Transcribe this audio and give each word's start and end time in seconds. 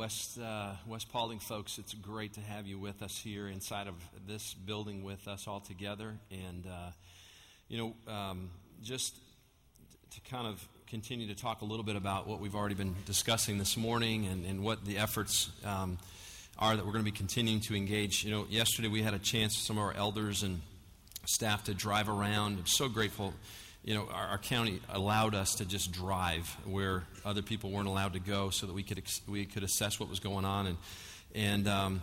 West, 0.00 0.38
uh, 0.38 0.72
West 0.86 1.12
Paulding 1.12 1.40
folks, 1.40 1.76
it's 1.76 1.92
great 1.92 2.32
to 2.32 2.40
have 2.40 2.66
you 2.66 2.78
with 2.78 3.02
us 3.02 3.18
here 3.18 3.48
inside 3.48 3.86
of 3.86 3.92
this 4.26 4.54
building 4.54 5.04
with 5.04 5.28
us 5.28 5.46
all 5.46 5.60
together. 5.60 6.14
And, 6.30 6.66
uh, 6.66 6.90
you 7.68 7.76
know, 7.76 8.10
um, 8.10 8.48
just 8.82 9.14
to 10.12 10.20
kind 10.22 10.46
of 10.46 10.66
continue 10.86 11.26
to 11.26 11.34
talk 11.34 11.60
a 11.60 11.66
little 11.66 11.84
bit 11.84 11.96
about 11.96 12.26
what 12.26 12.40
we've 12.40 12.54
already 12.54 12.76
been 12.76 12.96
discussing 13.04 13.58
this 13.58 13.76
morning 13.76 14.26
and, 14.26 14.46
and 14.46 14.64
what 14.64 14.86
the 14.86 14.96
efforts 14.96 15.50
um, 15.66 15.98
are 16.58 16.74
that 16.74 16.86
we're 16.86 16.92
going 16.92 17.04
to 17.04 17.10
be 17.10 17.14
continuing 17.14 17.60
to 17.60 17.76
engage. 17.76 18.24
You 18.24 18.30
know, 18.30 18.46
yesterday 18.48 18.88
we 18.88 19.02
had 19.02 19.12
a 19.12 19.18
chance, 19.18 19.58
some 19.58 19.76
of 19.76 19.84
our 19.84 19.92
elders 19.92 20.42
and 20.42 20.62
staff, 21.26 21.64
to 21.64 21.74
drive 21.74 22.08
around. 22.08 22.56
I'm 22.56 22.66
so 22.66 22.88
grateful 22.88 23.34
you 23.84 23.94
know, 23.94 24.06
our, 24.12 24.28
our, 24.28 24.38
county 24.38 24.80
allowed 24.90 25.34
us 25.34 25.54
to 25.54 25.64
just 25.64 25.90
drive 25.90 26.46
where 26.66 27.04
other 27.24 27.40
people 27.40 27.70
weren't 27.70 27.88
allowed 27.88 28.12
to 28.12 28.20
go 28.20 28.50
so 28.50 28.66
that 28.66 28.74
we 28.74 28.82
could, 28.82 28.98
ex- 28.98 29.22
we 29.26 29.46
could 29.46 29.62
assess 29.62 29.98
what 29.98 30.10
was 30.10 30.20
going 30.20 30.44
on. 30.44 30.66
And, 30.66 30.76
and 31.34 31.68
um, 31.68 32.02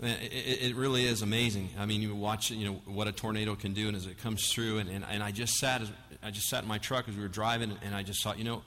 it, 0.00 0.62
it, 0.62 0.76
really 0.76 1.06
is 1.06 1.22
amazing. 1.22 1.70
I 1.78 1.86
mean, 1.86 2.02
you 2.02 2.12
watch, 2.14 2.50
you 2.50 2.66
know, 2.66 2.82
what 2.86 3.06
a 3.06 3.12
tornado 3.12 3.54
can 3.54 3.72
do 3.72 3.86
and 3.86 3.96
as 3.96 4.06
it 4.06 4.18
comes 4.18 4.52
through. 4.52 4.78
And, 4.78 4.90
and, 4.90 5.04
and 5.08 5.22
I 5.22 5.30
just 5.30 5.54
sat, 5.54 5.82
as, 5.82 5.92
I 6.22 6.32
just 6.32 6.48
sat 6.48 6.62
in 6.62 6.68
my 6.68 6.78
truck 6.78 7.08
as 7.08 7.14
we 7.14 7.22
were 7.22 7.28
driving 7.28 7.72
and 7.84 7.94
I 7.94 8.02
just 8.02 8.22
thought, 8.24 8.38
you 8.38 8.44
know, 8.44 8.62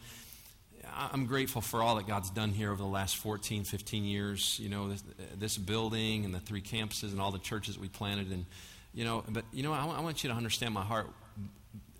I'm 0.97 1.25
grateful 1.25 1.61
for 1.61 1.81
all 1.83 1.95
that 1.95 2.07
God's 2.07 2.29
done 2.29 2.51
here 2.51 2.71
over 2.71 2.81
the 2.81 2.87
last 2.87 3.17
14, 3.17 3.65
15 3.65 4.05
years. 4.05 4.57
You 4.61 4.69
know, 4.69 4.87
this, 4.87 5.03
this 5.37 5.57
building 5.57 6.23
and 6.23 6.33
the 6.33 6.39
three 6.39 6.61
campuses 6.61 7.11
and 7.11 7.19
all 7.19 7.31
the 7.31 7.39
churches 7.39 7.77
we 7.77 7.89
planted. 7.89 8.31
And, 8.31 8.45
you 8.93 9.03
know, 9.03 9.25
but, 9.27 9.43
you 9.51 9.61
know, 9.61 9.73
I, 9.73 9.85
I 9.85 9.99
want 9.99 10.23
you 10.23 10.29
to 10.29 10.35
understand 10.35 10.73
my 10.73 10.83
heart 10.83 11.09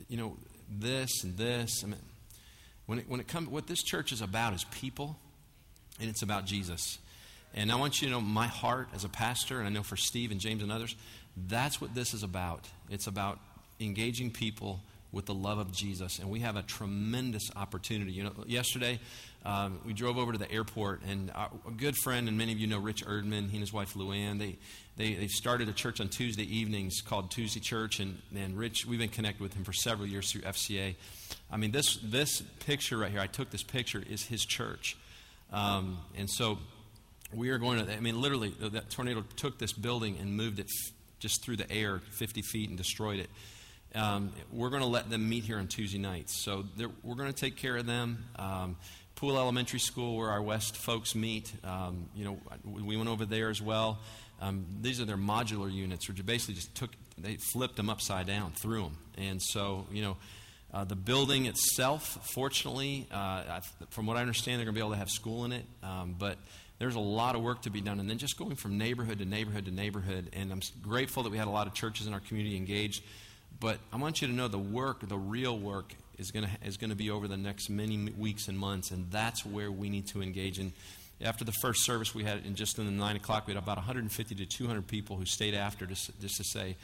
you 0.08 0.18
know, 0.18 0.38
this 0.70 1.24
and 1.24 1.38
this. 1.38 1.84
I 1.84 1.88
mean, 1.88 2.00
when 2.86 3.00
it, 3.00 3.06
when 3.08 3.20
it 3.20 3.28
comes, 3.28 3.50
what 3.50 3.68
this 3.68 3.84
church 3.84 4.12
is 4.12 4.22
about 4.22 4.54
is 4.54 4.64
people, 4.66 5.18
and 6.00 6.10
it's 6.10 6.22
about 6.22 6.46
Jesus. 6.46 6.98
And 7.54 7.72
I 7.72 7.76
want 7.76 8.02
you 8.02 8.08
to 8.08 8.14
know 8.14 8.22
my 8.22 8.48
heart 8.48 8.90
as 8.94 9.04
a 9.04 9.10
pastor, 9.10 9.60
and 9.60 9.68
I 9.68 9.72
know 9.72 9.84
for 9.84 9.96
Steve 9.96 10.32
and 10.32 10.40
James 10.40 10.62
and 10.62 10.72
others, 10.72 10.96
that's 11.48 11.80
what 11.80 11.96
this 11.96 12.14
is 12.14 12.24
about. 12.24 12.68
It's 12.90 13.08
about 13.08 13.40
engaging 13.80 14.32
people 14.32 14.82
with 15.16 15.26
the 15.26 15.34
love 15.34 15.58
of 15.58 15.72
Jesus. 15.72 16.20
And 16.20 16.30
we 16.30 16.42
have 16.42 16.58
a 16.58 16.62
tremendous 16.62 17.50
opportunity. 17.56 18.12
You 18.12 18.26
know, 18.26 18.34
yesterday 18.46 19.00
um, 19.46 19.80
we 19.86 19.94
drove 19.94 20.18
over 20.18 20.34
to 20.34 20.38
the 20.38 20.52
airport, 20.52 21.02
and 21.08 21.32
our, 21.34 21.50
a 21.66 21.72
good 21.72 21.96
friend, 21.96 22.28
and 22.28 22.38
many 22.38 22.52
of 22.52 22.60
you 22.60 22.68
know 22.68 22.80
Rich 22.80 23.06
Erdman, 23.06 23.50
he 23.50 23.58
and 23.58 23.62
his 23.62 23.72
wife 23.72 23.94
Luann, 23.94 24.40
they, 24.40 24.58
they, 24.98 25.14
they 25.14 25.28
started 25.28 25.70
a 25.70 25.72
church 25.72 26.02
on 26.02 26.10
Tuesday 26.10 26.44
evenings 26.44 27.02
called 27.02 27.32
Tuesday 27.32 27.62
Church. 27.62 28.02
And, 28.02 28.22
and 28.36 28.58
Rich, 28.58 28.86
we've 28.86 29.00
been 29.00 29.10
connected 29.10 29.42
with 29.42 29.54
him 29.54 29.64
for 29.64 29.74
several 29.74 30.08
years 30.08 30.30
through 30.32 30.42
FCA. 30.42 30.96
I 31.50 31.58
mean, 31.58 31.72
this, 31.72 31.98
this 32.04 32.42
picture 32.66 32.98
right 32.98 33.12
here, 33.12 33.22
I 33.22 33.28
took 33.28 33.50
this 33.50 33.64
picture, 33.64 34.04
is 34.08 34.24
his 34.24 34.46
church. 34.46 34.98
Um, 35.54 36.00
and 36.18 36.30
so 36.30 36.60
we 37.34 37.52
are 37.52 37.58
going 37.58 37.86
to, 37.86 37.92
I 37.92 38.02
mean, 38.02 38.20
literally, 38.20 38.54
that 38.60 38.90
tornado 38.90 39.24
took 39.38 39.60
this 39.60 39.72
building 39.72 40.18
and 40.20 40.36
moved 40.36 40.60
it 40.60 40.70
just 41.20 41.44
through 41.44 41.56
the 41.56 41.72
air 41.72 42.00
50 42.00 42.42
feet 42.42 42.68
and 42.68 42.78
destroyed 42.78 43.20
it. 43.20 43.30
Um, 43.96 44.34
we're 44.52 44.70
going 44.70 44.82
to 44.82 44.88
let 44.88 45.10
them 45.10 45.28
meet 45.30 45.46
here 45.46 45.58
on 45.58 45.68
Tuesday 45.68 45.98
nights. 45.98 46.44
So 46.44 46.66
we're 47.04 47.16
going 47.16 47.32
to 47.32 47.40
take 47.40 47.56
care 47.56 47.78
of 47.78 47.86
them. 47.86 48.26
Um, 48.36 48.76
Poole 49.16 49.38
Elementary 49.38 49.80
School, 49.80 50.18
where 50.18 50.30
our 50.30 50.42
West 50.42 50.76
folks 50.76 51.16
meet, 51.16 51.54
um, 51.64 52.10
you 52.14 52.26
know, 52.26 52.38
we 52.66 52.98
went 52.98 53.08
over 53.08 53.26
there 53.26 53.50
as 53.50 53.62
well. 53.62 54.00
Um, 54.42 54.66
these 54.82 55.00
are 55.00 55.06
their 55.06 55.18
modular 55.18 55.72
units, 55.72 56.10
which 56.10 56.24
basically 56.26 56.56
just 56.56 56.76
took, 56.76 56.90
they 57.18 57.38
flipped 57.54 57.78
them 57.78 57.90
upside 57.90 58.28
down, 58.28 58.52
threw 58.52 58.84
them. 58.84 58.98
And 59.18 59.42
so, 59.42 59.88
you 59.90 60.02
know, 60.02 60.18
uh, 60.74 60.84
the 60.84 60.98
building 60.98 61.46
itself, 61.46 62.20
fortunately, 62.34 63.08
uh, 63.10 63.62
from 63.92 64.06
what 64.06 64.18
I 64.18 64.22
understand, 64.22 64.60
they're 64.60 64.66
going 64.66 64.76
to 64.76 64.80
be 64.80 64.86
able 64.86 64.92
to 64.92 64.98
have 64.98 65.10
school 65.10 65.46
in 65.46 65.54
it. 65.54 65.66
Um, 65.82 66.18
but 66.20 66.38
there's 66.80 66.96
a 66.96 67.00
lot 67.00 67.36
of 67.36 67.42
work 67.42 67.62
to 67.62 67.70
be 67.70 67.80
done. 67.80 68.02
And 68.02 68.10
then 68.10 68.18
just 68.18 68.38
going 68.38 68.58
from 68.58 68.78
neighborhood 68.78 69.20
to 69.20 69.26
neighborhood 69.26 69.66
to 69.66 69.72
neighborhood. 69.72 70.32
And 70.34 70.52
I'm 70.52 70.60
grateful 70.82 71.24
that 71.24 71.30
we 71.30 71.38
had 71.38 71.48
a 71.48 71.52
lot 71.52 71.68
of 71.68 71.74
churches 71.74 72.08
in 72.08 72.14
our 72.14 72.20
community 72.20 72.58
engaged. 72.58 73.02
But 73.60 73.80
I 73.94 73.98
want 73.98 74.22
you 74.22 74.28
to 74.28 74.34
know 74.34 74.48
the 74.48 74.58
work, 74.58 75.08
the 75.08 75.18
real 75.18 75.58
work, 75.58 75.94
is 76.18 76.32
going 76.32 76.46
to 76.46 76.68
is 76.68 76.78
going 76.78 76.90
to 76.90 76.96
be 76.96 77.10
over 77.10 77.28
the 77.28 77.38
next 77.38 77.70
many 77.70 78.10
weeks 78.12 78.48
and 78.48 78.58
months, 78.58 78.92
and 78.92 79.10
that's 79.12 79.46
where 79.46 79.72
we 79.72 79.90
need 79.90 80.08
to 80.08 80.22
engage. 80.22 80.60
And 80.60 80.72
after 81.22 81.46
the 81.46 81.54
first 81.62 81.86
service 81.86 82.14
we 82.14 82.24
had, 82.24 82.46
in 82.46 82.56
just 82.56 82.78
in 82.78 82.86
the 82.86 82.92
nine 82.92 83.16
o'clock, 83.16 83.48
we 83.48 83.54
had 83.54 83.62
about 83.62 83.78
150 83.78 84.36
to 84.36 84.46
200 84.46 84.88
people 84.88 85.18
who 85.18 85.26
stayed 85.26 85.54
after 85.54 85.86
just, 85.86 86.12
just 86.22 86.38
to 86.38 86.44
say, 86.44 86.76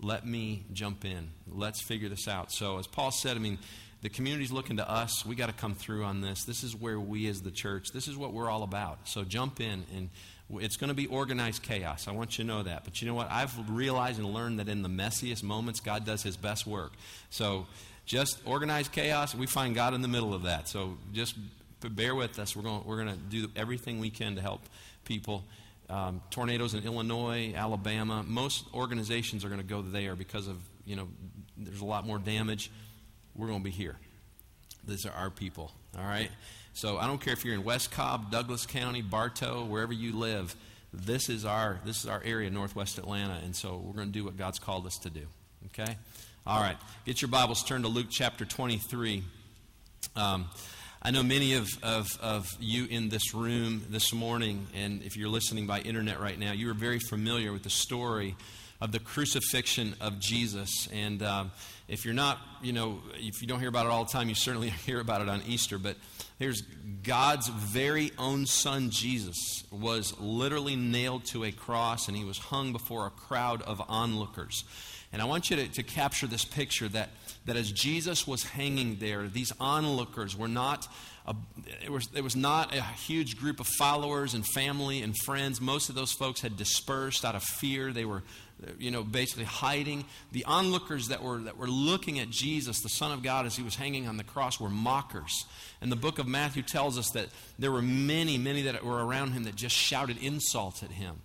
"Let 0.00 0.26
me 0.26 0.64
jump 0.72 1.04
in. 1.04 1.30
Let's 1.46 1.82
figure 1.82 2.08
this 2.08 2.28
out." 2.28 2.52
So, 2.52 2.78
as 2.78 2.86
Paul 2.86 3.10
said, 3.10 3.36
I 3.36 3.40
mean, 3.40 3.58
the 4.02 4.08
community's 4.08 4.52
looking 4.52 4.76
to 4.76 4.88
us. 4.88 5.24
We 5.24 5.34
got 5.34 5.46
to 5.46 5.52
come 5.52 5.74
through 5.74 6.04
on 6.04 6.20
this. 6.20 6.44
This 6.44 6.62
is 6.62 6.74
where 6.76 7.00
we, 7.00 7.26
as 7.28 7.42
the 7.42 7.50
church, 7.50 7.88
this 7.92 8.08
is 8.08 8.16
what 8.16 8.32
we're 8.32 8.50
all 8.50 8.62
about. 8.62 9.08
So, 9.08 9.24
jump 9.24 9.60
in 9.60 9.84
and 9.94 10.10
it's 10.50 10.76
going 10.76 10.88
to 10.88 10.94
be 10.94 11.06
organized 11.06 11.62
chaos. 11.62 12.08
I 12.08 12.12
want 12.12 12.38
you 12.38 12.44
to 12.44 12.48
know 12.48 12.62
that. 12.62 12.84
But 12.84 13.00
you 13.00 13.08
know 13.08 13.14
what? 13.14 13.30
I've 13.30 13.52
realized 13.70 14.18
and 14.18 14.32
learned 14.32 14.60
that 14.60 14.68
in 14.68 14.82
the 14.82 14.88
messiest 14.88 15.42
moments, 15.42 15.80
God 15.80 16.06
does 16.06 16.22
his 16.22 16.36
best 16.36 16.66
work. 16.66 16.92
So 17.30 17.66
just 18.06 18.38
organized 18.46 18.92
chaos, 18.92 19.34
we 19.34 19.46
find 19.46 19.74
God 19.74 19.92
in 19.92 20.00
the 20.00 20.08
middle 20.08 20.32
of 20.32 20.44
that. 20.44 20.68
So 20.68 20.96
just 21.12 21.34
bear 21.80 22.14
with 22.14 22.38
us. 22.38 22.56
We're 22.56 22.62
going, 22.62 22.82
we're 22.84 23.04
going 23.04 23.14
to 23.14 23.16
do 23.16 23.50
everything 23.54 24.00
we 24.00 24.10
can 24.10 24.36
to 24.36 24.40
help 24.40 24.62
people. 25.04 25.44
Um, 25.90 26.20
tornadoes 26.30 26.74
in 26.74 26.84
Illinois, 26.84 27.54
Alabama, 27.54 28.22
most 28.26 28.64
organizations 28.74 29.44
are 29.44 29.48
going 29.48 29.60
to 29.60 29.66
go 29.66 29.82
there 29.82 30.16
because 30.16 30.48
of, 30.48 30.56
you 30.84 30.96
know, 30.96 31.08
there's 31.56 31.80
a 31.80 31.86
lot 31.86 32.06
more 32.06 32.18
damage. 32.18 32.70
We're 33.34 33.46
going 33.46 33.60
to 33.60 33.64
be 33.64 33.70
here. 33.70 33.96
These 34.86 35.06
are 35.06 35.12
our 35.12 35.30
people, 35.30 35.72
all 35.96 36.04
right? 36.04 36.30
So 36.78 36.96
I 36.96 37.08
don't 37.08 37.20
care 37.20 37.32
if 37.32 37.44
you're 37.44 37.56
in 37.56 37.64
West 37.64 37.90
Cobb, 37.90 38.30
Douglas 38.30 38.64
County, 38.64 39.02
Bartow, 39.02 39.64
wherever 39.64 39.92
you 39.92 40.12
live. 40.12 40.54
This 40.92 41.28
is 41.28 41.44
our 41.44 41.80
this 41.84 42.04
is 42.04 42.06
our 42.06 42.22
area, 42.24 42.50
Northwest 42.50 42.98
Atlanta, 42.98 43.40
and 43.42 43.56
so 43.56 43.82
we're 43.84 43.94
going 43.94 44.06
to 44.06 44.12
do 44.12 44.24
what 44.24 44.36
God's 44.36 44.60
called 44.60 44.86
us 44.86 44.96
to 44.98 45.10
do. 45.10 45.26
Okay, 45.66 45.96
all 46.46 46.60
right. 46.60 46.76
Get 47.04 47.20
your 47.20 47.30
Bibles 47.30 47.64
turned 47.64 47.82
to 47.82 47.90
Luke 47.90 48.06
chapter 48.08 48.44
23. 48.44 49.24
Um, 50.14 50.48
I 51.02 51.10
know 51.10 51.24
many 51.24 51.54
of, 51.54 51.66
of, 51.82 52.06
of 52.22 52.46
you 52.60 52.86
in 52.88 53.08
this 53.08 53.34
room 53.34 53.84
this 53.90 54.12
morning, 54.12 54.68
and 54.72 55.02
if 55.02 55.16
you're 55.16 55.30
listening 55.30 55.66
by 55.66 55.80
internet 55.80 56.20
right 56.20 56.38
now, 56.38 56.52
you 56.52 56.70
are 56.70 56.74
very 56.74 57.00
familiar 57.00 57.52
with 57.52 57.64
the 57.64 57.70
story 57.70 58.36
of 58.80 58.92
the 58.92 58.98
crucifixion 58.98 59.94
of 60.00 60.20
Jesus. 60.20 60.88
And 60.92 61.22
um, 61.22 61.50
if 61.88 62.04
you're 62.04 62.14
not, 62.14 62.38
you 62.62 62.72
know, 62.72 63.00
if 63.14 63.40
you 63.42 63.48
don't 63.48 63.60
hear 63.60 63.68
about 63.68 63.86
it 63.86 63.92
all 63.92 64.04
the 64.04 64.12
time, 64.12 64.28
you 64.28 64.34
certainly 64.34 64.70
hear 64.86 65.00
about 65.00 65.20
it 65.20 65.28
on 65.28 65.42
Easter. 65.46 65.78
But 65.78 65.96
here's 66.38 66.62
God's 67.02 67.48
very 67.48 68.12
own 68.18 68.46
son, 68.46 68.90
Jesus, 68.90 69.64
was 69.70 70.18
literally 70.20 70.76
nailed 70.76 71.24
to 71.26 71.44
a 71.44 71.52
cross 71.52 72.08
and 72.08 72.16
he 72.16 72.24
was 72.24 72.38
hung 72.38 72.72
before 72.72 73.06
a 73.06 73.10
crowd 73.10 73.62
of 73.62 73.82
onlookers. 73.88 74.64
And 75.12 75.22
I 75.22 75.24
want 75.24 75.50
you 75.50 75.56
to, 75.56 75.68
to 75.68 75.82
capture 75.82 76.26
this 76.26 76.44
picture 76.44 76.86
that, 76.88 77.10
that 77.46 77.56
as 77.56 77.72
Jesus 77.72 78.26
was 78.26 78.42
hanging 78.44 78.96
there, 78.96 79.26
these 79.26 79.52
onlookers 79.58 80.36
were 80.36 80.48
not, 80.48 80.86
a, 81.26 81.34
it, 81.82 81.90
was, 81.90 82.10
it 82.14 82.22
was 82.22 82.36
not 82.36 82.74
a 82.74 82.82
huge 82.82 83.38
group 83.38 83.58
of 83.58 83.66
followers 83.78 84.34
and 84.34 84.46
family 84.46 85.00
and 85.02 85.14
friends. 85.24 85.62
Most 85.62 85.88
of 85.88 85.94
those 85.94 86.12
folks 86.12 86.42
had 86.42 86.58
dispersed 86.58 87.24
out 87.24 87.34
of 87.34 87.42
fear. 87.42 87.90
They 87.90 88.04
were 88.04 88.22
you 88.78 88.90
know, 88.90 89.02
basically 89.02 89.44
hiding. 89.44 90.04
The 90.32 90.44
onlookers 90.44 91.08
that 91.08 91.22
were, 91.22 91.38
that 91.38 91.56
were 91.56 91.68
looking 91.68 92.18
at 92.18 92.30
Jesus, 92.30 92.80
the 92.80 92.88
Son 92.88 93.12
of 93.12 93.22
God, 93.22 93.46
as 93.46 93.56
he 93.56 93.62
was 93.62 93.76
hanging 93.76 94.08
on 94.08 94.16
the 94.16 94.24
cross, 94.24 94.60
were 94.60 94.68
mockers. 94.68 95.46
And 95.80 95.92
the 95.92 95.96
book 95.96 96.18
of 96.18 96.26
Matthew 96.26 96.62
tells 96.62 96.98
us 96.98 97.10
that 97.10 97.28
there 97.58 97.72
were 97.72 97.82
many, 97.82 98.38
many 98.38 98.62
that 98.62 98.84
were 98.84 99.04
around 99.04 99.32
him 99.32 99.44
that 99.44 99.54
just 99.54 99.76
shouted 99.76 100.18
insults 100.18 100.82
at 100.82 100.90
him. 100.90 101.16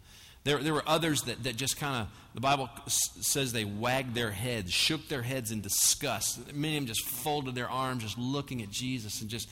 There, 0.44 0.58
there 0.58 0.74
were 0.74 0.84
others 0.86 1.22
that, 1.24 1.44
that 1.44 1.56
just 1.56 1.78
kind 1.78 2.02
of, 2.02 2.08
the 2.34 2.42
Bible 2.42 2.70
says 2.88 3.54
they 3.54 3.64
wagged 3.64 4.14
their 4.14 4.32
heads, 4.32 4.74
shook 4.74 5.08
their 5.08 5.22
heads 5.22 5.52
in 5.52 5.62
disgust. 5.62 6.54
Many 6.54 6.76
of 6.76 6.82
them 6.82 6.88
just 6.88 7.06
folded 7.06 7.56
their 7.56 7.70
arms, 7.70 8.04
just 8.04 8.18
looking 8.18 8.62
at 8.62 8.70
Jesus 8.70 9.22
and 9.22 9.30
just 9.30 9.48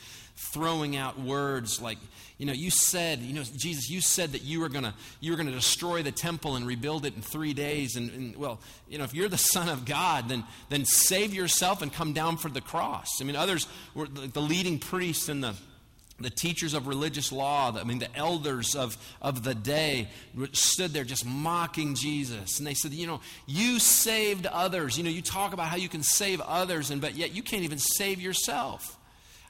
throwing 0.49 0.95
out 0.95 1.19
words 1.19 1.81
like, 1.81 1.97
you 2.37 2.45
know, 2.45 2.53
you 2.53 2.71
said, 2.71 3.19
you 3.19 3.33
know, 3.33 3.43
Jesus, 3.43 3.89
you 3.89 4.01
said 4.01 4.31
that 4.31 4.41
you 4.41 4.59
were 4.59 4.69
to 4.69 4.93
you 5.19 5.31
were 5.31 5.43
to 5.43 5.51
destroy 5.51 6.01
the 6.01 6.11
temple 6.11 6.55
and 6.55 6.65
rebuild 6.65 7.05
it 7.05 7.15
in 7.15 7.21
three 7.21 7.53
days. 7.53 7.95
And, 7.95 8.09
and, 8.11 8.35
well, 8.35 8.59
you 8.89 8.97
know, 8.97 9.03
if 9.03 9.13
you're 9.13 9.29
the 9.29 9.37
Son 9.37 9.69
of 9.69 9.85
God, 9.85 10.29
then 10.29 10.43
then 10.69 10.85
save 10.85 11.33
yourself 11.33 11.81
and 11.81 11.93
come 11.93 12.13
down 12.13 12.37
for 12.37 12.49
the 12.49 12.61
cross. 12.61 13.21
I 13.21 13.25
mean, 13.25 13.35
others 13.35 13.67
were 13.93 14.07
the 14.07 14.41
leading 14.41 14.79
priests 14.79 15.29
and 15.29 15.43
the 15.43 15.55
the 16.19 16.29
teachers 16.29 16.73
of 16.73 16.87
religious 16.87 17.31
law, 17.31 17.75
I 17.75 17.83
mean, 17.83 17.99
the 17.99 18.15
elders 18.15 18.75
of, 18.75 18.95
of 19.21 19.43
the 19.43 19.55
day 19.55 20.09
stood 20.51 20.91
there 20.91 21.03
just 21.03 21.25
mocking 21.25 21.95
Jesus. 21.95 22.59
And 22.59 22.67
they 22.67 22.75
said, 22.75 22.91
You 22.91 23.07
know, 23.07 23.21
you 23.47 23.79
saved 23.79 24.45
others. 24.45 24.97
You 24.97 25.03
know, 25.03 25.09
you 25.09 25.23
talk 25.23 25.53
about 25.53 25.67
how 25.67 25.77
you 25.77 25.89
can 25.89 26.03
save 26.03 26.39
others, 26.41 26.91
and 26.91 27.01
but 27.01 27.15
yet 27.15 27.33
you 27.33 27.41
can't 27.41 27.63
even 27.63 27.79
save 27.79 28.21
yourself. 28.21 28.97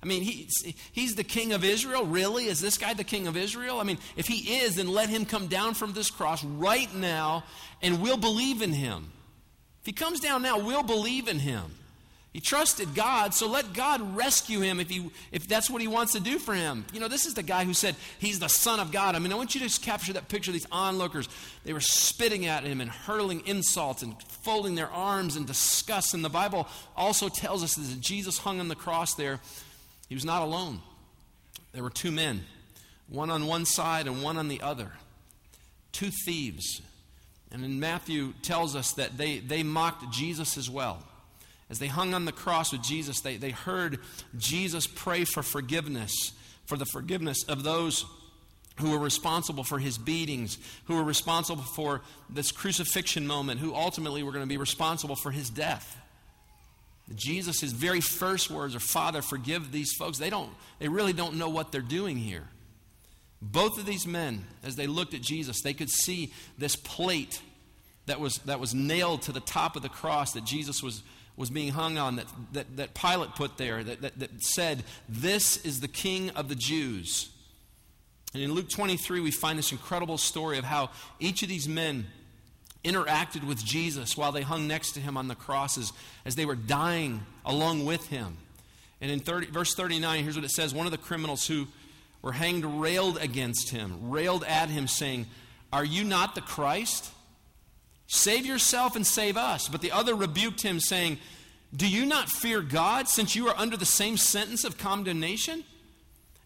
I 0.03 0.07
mean, 0.07 0.23
he, 0.23 0.47
he's 0.91 1.15
the 1.15 1.23
king 1.23 1.53
of 1.53 1.63
Israel. 1.63 2.05
Really? 2.05 2.45
Is 2.45 2.59
this 2.59 2.77
guy 2.77 2.93
the 2.93 3.03
king 3.03 3.27
of 3.27 3.37
Israel? 3.37 3.79
I 3.79 3.83
mean, 3.83 3.99
if 4.15 4.27
he 4.27 4.57
is, 4.57 4.75
then 4.75 4.87
let 4.87 5.09
him 5.09 5.25
come 5.25 5.47
down 5.47 5.75
from 5.75 5.93
this 5.93 6.09
cross 6.09 6.43
right 6.43 6.93
now 6.95 7.43
and 7.81 8.01
we'll 8.01 8.17
believe 8.17 8.61
in 8.61 8.73
him. 8.73 9.11
If 9.81 9.85
he 9.85 9.91
comes 9.91 10.19
down 10.19 10.41
now, 10.41 10.59
we'll 10.59 10.83
believe 10.83 11.27
in 11.27 11.39
him. 11.39 11.63
He 12.33 12.39
trusted 12.39 12.95
God, 12.95 13.33
so 13.33 13.47
let 13.49 13.73
God 13.73 14.15
rescue 14.15 14.61
him 14.61 14.79
if, 14.79 14.89
he, 14.89 15.09
if 15.33 15.49
that's 15.49 15.69
what 15.69 15.81
he 15.81 15.87
wants 15.89 16.13
to 16.13 16.21
do 16.21 16.39
for 16.39 16.53
him. 16.53 16.85
You 16.93 17.01
know, 17.01 17.09
this 17.09 17.25
is 17.25 17.33
the 17.33 17.43
guy 17.43 17.65
who 17.65 17.73
said 17.73 17.95
he's 18.19 18.39
the 18.39 18.47
Son 18.47 18.79
of 18.79 18.93
God. 18.93 19.15
I 19.15 19.19
mean, 19.19 19.33
I 19.33 19.35
want 19.35 19.53
you 19.53 19.59
to 19.59 19.67
just 19.67 19.81
capture 19.81 20.13
that 20.13 20.29
picture 20.29 20.51
of 20.51 20.53
these 20.53 20.67
onlookers. 20.71 21.27
They 21.65 21.73
were 21.73 21.81
spitting 21.81 22.45
at 22.45 22.63
him 22.63 22.79
and 22.79 22.89
hurling 22.89 23.45
insults 23.45 24.01
and 24.01 24.15
folding 24.23 24.75
their 24.75 24.89
arms 24.89 25.35
in 25.35 25.43
disgust. 25.43 26.13
And 26.13 26.23
the 26.23 26.29
Bible 26.29 26.69
also 26.95 27.27
tells 27.27 27.63
us 27.63 27.75
that 27.75 27.99
Jesus 27.99 28.37
hung 28.37 28.61
on 28.61 28.69
the 28.69 28.75
cross 28.75 29.13
there, 29.15 29.41
he 30.11 30.15
was 30.15 30.25
not 30.25 30.41
alone. 30.41 30.81
There 31.71 31.83
were 31.83 31.89
two 31.89 32.11
men, 32.11 32.43
one 33.07 33.29
on 33.29 33.47
one 33.47 33.63
side 33.63 34.07
and 34.07 34.21
one 34.21 34.35
on 34.35 34.49
the 34.49 34.59
other, 34.59 34.91
two 35.93 36.09
thieves. 36.25 36.81
And 37.49 37.63
in 37.63 37.79
Matthew 37.79 38.33
tells 38.41 38.75
us 38.75 38.91
that 38.95 39.17
they, 39.17 39.39
they 39.39 39.63
mocked 39.63 40.11
Jesus 40.11 40.57
as 40.57 40.69
well. 40.69 41.01
As 41.69 41.79
they 41.79 41.87
hung 41.87 42.13
on 42.13 42.25
the 42.25 42.33
cross 42.33 42.73
with 42.73 42.81
Jesus, 42.81 43.21
they, 43.21 43.37
they 43.37 43.51
heard 43.51 43.99
Jesus 44.37 44.85
pray 44.85 45.23
for 45.23 45.43
forgiveness, 45.43 46.33
for 46.65 46.75
the 46.75 46.85
forgiveness 46.87 47.45
of 47.47 47.63
those 47.63 48.03
who 48.79 48.91
were 48.91 48.99
responsible 48.99 49.63
for 49.63 49.79
his 49.79 49.97
beatings, 49.97 50.57
who 50.87 50.95
were 50.95 51.05
responsible 51.05 51.63
for 51.63 52.01
this 52.29 52.51
crucifixion 52.51 53.25
moment, 53.25 53.61
who 53.61 53.73
ultimately 53.73 54.23
were 54.23 54.33
going 54.33 54.43
to 54.43 54.49
be 54.49 54.57
responsible 54.57 55.15
for 55.15 55.31
his 55.31 55.49
death. 55.49 56.00
Jesus' 57.15 57.71
very 57.71 58.01
first 58.01 58.49
words 58.49 58.75
are, 58.75 58.79
Father, 58.79 59.21
forgive 59.21 59.71
these 59.71 59.93
folks. 59.93 60.17
They, 60.17 60.29
don't, 60.29 60.49
they 60.79 60.87
really 60.87 61.13
don't 61.13 61.35
know 61.35 61.49
what 61.49 61.71
they're 61.71 61.81
doing 61.81 62.17
here. 62.17 62.47
Both 63.41 63.79
of 63.79 63.85
these 63.85 64.05
men, 64.05 64.45
as 64.63 64.75
they 64.75 64.87
looked 64.87 65.13
at 65.13 65.21
Jesus, 65.21 65.61
they 65.61 65.73
could 65.73 65.89
see 65.89 66.31
this 66.57 66.75
plate 66.75 67.41
that 68.05 68.19
was, 68.19 68.37
that 68.39 68.59
was 68.59 68.73
nailed 68.73 69.23
to 69.23 69.31
the 69.31 69.39
top 69.39 69.75
of 69.75 69.81
the 69.81 69.89
cross 69.89 70.33
that 70.33 70.43
Jesus 70.43 70.83
was 70.83 71.01
was 71.37 71.49
being 71.49 71.71
hung 71.71 71.97
on 71.97 72.17
that, 72.17 72.27
that, 72.53 72.77
that 72.77 72.93
Pilate 72.93 73.35
put 73.35 73.57
there 73.57 73.83
that, 73.83 74.01
that, 74.01 74.19
that 74.19 74.43
said, 74.43 74.83
This 75.07 75.57
is 75.65 75.79
the 75.79 75.87
King 75.87 76.29
of 76.31 76.49
the 76.49 76.55
Jews. 76.55 77.29
And 78.33 78.41
in 78.41 78.53
Luke 78.53 78.69
23, 78.69 79.19
we 79.19 79.31
find 79.31 79.57
this 79.57 79.71
incredible 79.71 80.17
story 80.17 80.57
of 80.57 80.63
how 80.63 80.91
each 81.19 81.43
of 81.43 81.49
these 81.49 81.67
men 81.67 82.07
interacted 82.83 83.45
with 83.45 83.63
Jesus 83.63 84.17
while 84.17 84.31
they 84.31 84.41
hung 84.41 84.67
next 84.67 84.93
to 84.93 84.99
him 84.99 85.17
on 85.17 85.27
the 85.27 85.35
crosses 85.35 85.93
as 86.25 86.35
they 86.35 86.45
were 86.45 86.55
dying 86.55 87.21
along 87.45 87.85
with 87.85 88.07
him. 88.07 88.37
And 88.99 89.11
in 89.11 89.19
30, 89.19 89.47
verse 89.47 89.73
39, 89.73 90.23
here's 90.23 90.35
what 90.35 90.45
it 90.45 90.51
says 90.51 90.73
One 90.73 90.85
of 90.85 90.91
the 90.91 90.97
criminals 90.97 91.47
who 91.47 91.67
were 92.21 92.33
hanged 92.33 92.65
railed 92.65 93.17
against 93.17 93.69
him, 93.69 94.11
railed 94.11 94.43
at 94.43 94.69
him, 94.69 94.87
saying, 94.87 95.27
Are 95.73 95.85
you 95.85 96.03
not 96.03 96.35
the 96.35 96.41
Christ? 96.41 97.11
Save 98.07 98.45
yourself 98.45 98.95
and 98.95 99.07
save 99.07 99.37
us. 99.37 99.69
But 99.69 99.81
the 99.81 99.91
other 99.91 100.15
rebuked 100.15 100.61
him, 100.61 100.79
saying, 100.79 101.17
Do 101.75 101.87
you 101.87 102.05
not 102.05 102.29
fear 102.29 102.61
God, 102.61 103.07
since 103.07 103.35
you 103.35 103.47
are 103.47 103.57
under 103.57 103.77
the 103.77 103.85
same 103.85 104.17
sentence 104.17 104.63
of 104.63 104.77
condemnation? 104.77 105.63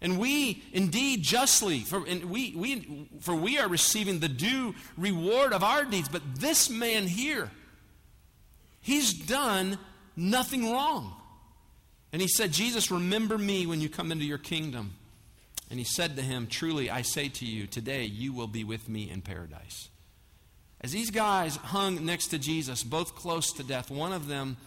And 0.01 0.19
we 0.19 0.63
indeed 0.73 1.23
justly, 1.23 1.79
for, 1.79 2.01
we, 2.01 2.53
we, 2.55 3.07
for 3.21 3.35
we 3.35 3.57
are 3.57 3.67
receiving 3.67 4.19
the 4.19 4.27
due 4.27 4.75
reward 4.97 5.53
of 5.53 5.63
our 5.63 5.85
deeds. 5.85 6.09
But 6.09 6.21
this 6.35 6.69
man 6.69 7.07
here, 7.07 7.49
he's 8.81 9.13
done 9.13 9.79
nothing 10.15 10.71
wrong. 10.71 11.13
And 12.11 12.21
he 12.21 12.27
said, 12.27 12.51
Jesus, 12.51 12.91
remember 12.91 13.37
me 13.37 13.65
when 13.65 13.81
you 13.81 13.89
come 13.89 14.11
into 14.11 14.25
your 14.25 14.37
kingdom. 14.37 14.93
And 15.69 15.79
he 15.79 15.85
said 15.85 16.15
to 16.15 16.21
him, 16.21 16.47
Truly, 16.47 16.89
I 16.89 17.01
say 17.01 17.29
to 17.29 17.45
you, 17.45 17.67
today 17.67 18.03
you 18.03 18.33
will 18.33 18.47
be 18.47 18.63
with 18.63 18.87
me 18.87 19.09
in 19.09 19.21
paradise. 19.21 19.89
As 20.81 20.91
these 20.91 21.09
guys 21.09 21.55
hung 21.55 22.05
next 22.05 22.27
to 22.27 22.37
Jesus, 22.37 22.83
both 22.83 23.15
close 23.15 23.51
to 23.53 23.63
death, 23.63 23.89
one 23.89 24.13
of 24.13 24.27
them 24.27 24.57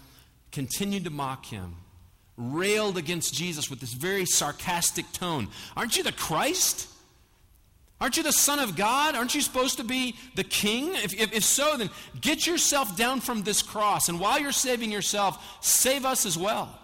continued 0.50 1.04
to 1.04 1.10
mock 1.10 1.46
him, 1.46 1.76
railed 2.38 2.96
against 2.96 3.34
Jesus 3.34 3.68
with 3.68 3.80
this 3.80 3.92
very 3.92 4.24
sarcastic 4.24 5.10
tone. 5.12 5.48
Aren't 5.76 5.96
you 5.96 6.04
the 6.04 6.12
Christ? 6.12 6.88
Aren't 8.00 8.16
you 8.16 8.22
the 8.22 8.32
Son 8.32 8.60
of 8.60 8.76
God? 8.76 9.16
Aren't 9.16 9.34
you 9.34 9.40
supposed 9.40 9.78
to 9.78 9.84
be 9.84 10.14
the 10.36 10.44
King? 10.44 10.94
If, 10.94 11.12
if, 11.14 11.34
if, 11.34 11.44
so, 11.44 11.76
then 11.76 11.90
get 12.20 12.46
yourself 12.46 12.96
down 12.96 13.20
from 13.20 13.42
this 13.42 13.60
cross. 13.60 14.08
And 14.08 14.20
while 14.20 14.38
you're 14.38 14.52
saving 14.52 14.92
yourself, 14.92 15.58
save 15.60 16.04
us 16.04 16.24
as 16.24 16.38
well. 16.38 16.78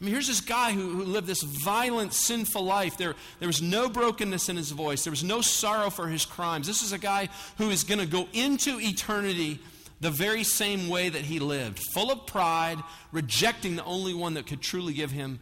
I 0.00 0.04
mean, 0.04 0.14
here's 0.14 0.28
this 0.28 0.40
guy 0.40 0.70
who, 0.70 0.88
who 0.88 1.02
lived 1.02 1.26
this 1.26 1.42
violent, 1.42 2.14
sinful 2.14 2.62
life. 2.62 2.96
There, 2.96 3.16
there 3.40 3.48
was 3.48 3.60
no 3.60 3.88
brokenness 3.88 4.48
in 4.48 4.56
his 4.56 4.70
voice, 4.70 5.02
there 5.02 5.10
was 5.10 5.24
no 5.24 5.40
sorrow 5.40 5.90
for 5.90 6.06
his 6.06 6.24
crimes. 6.24 6.68
This 6.68 6.82
is 6.82 6.92
a 6.92 6.98
guy 6.98 7.28
who 7.56 7.70
is 7.70 7.82
going 7.82 7.98
to 7.98 8.06
go 8.06 8.28
into 8.32 8.78
eternity 8.78 9.58
the 10.00 10.10
very 10.10 10.44
same 10.44 10.88
way 10.88 11.08
that 11.08 11.22
he 11.22 11.38
lived, 11.38 11.80
full 11.92 12.10
of 12.10 12.26
pride, 12.26 12.78
rejecting 13.12 13.76
the 13.76 13.84
only 13.84 14.14
one 14.14 14.34
that 14.34 14.46
could 14.46 14.60
truly 14.60 14.92
give 14.92 15.10
him 15.10 15.40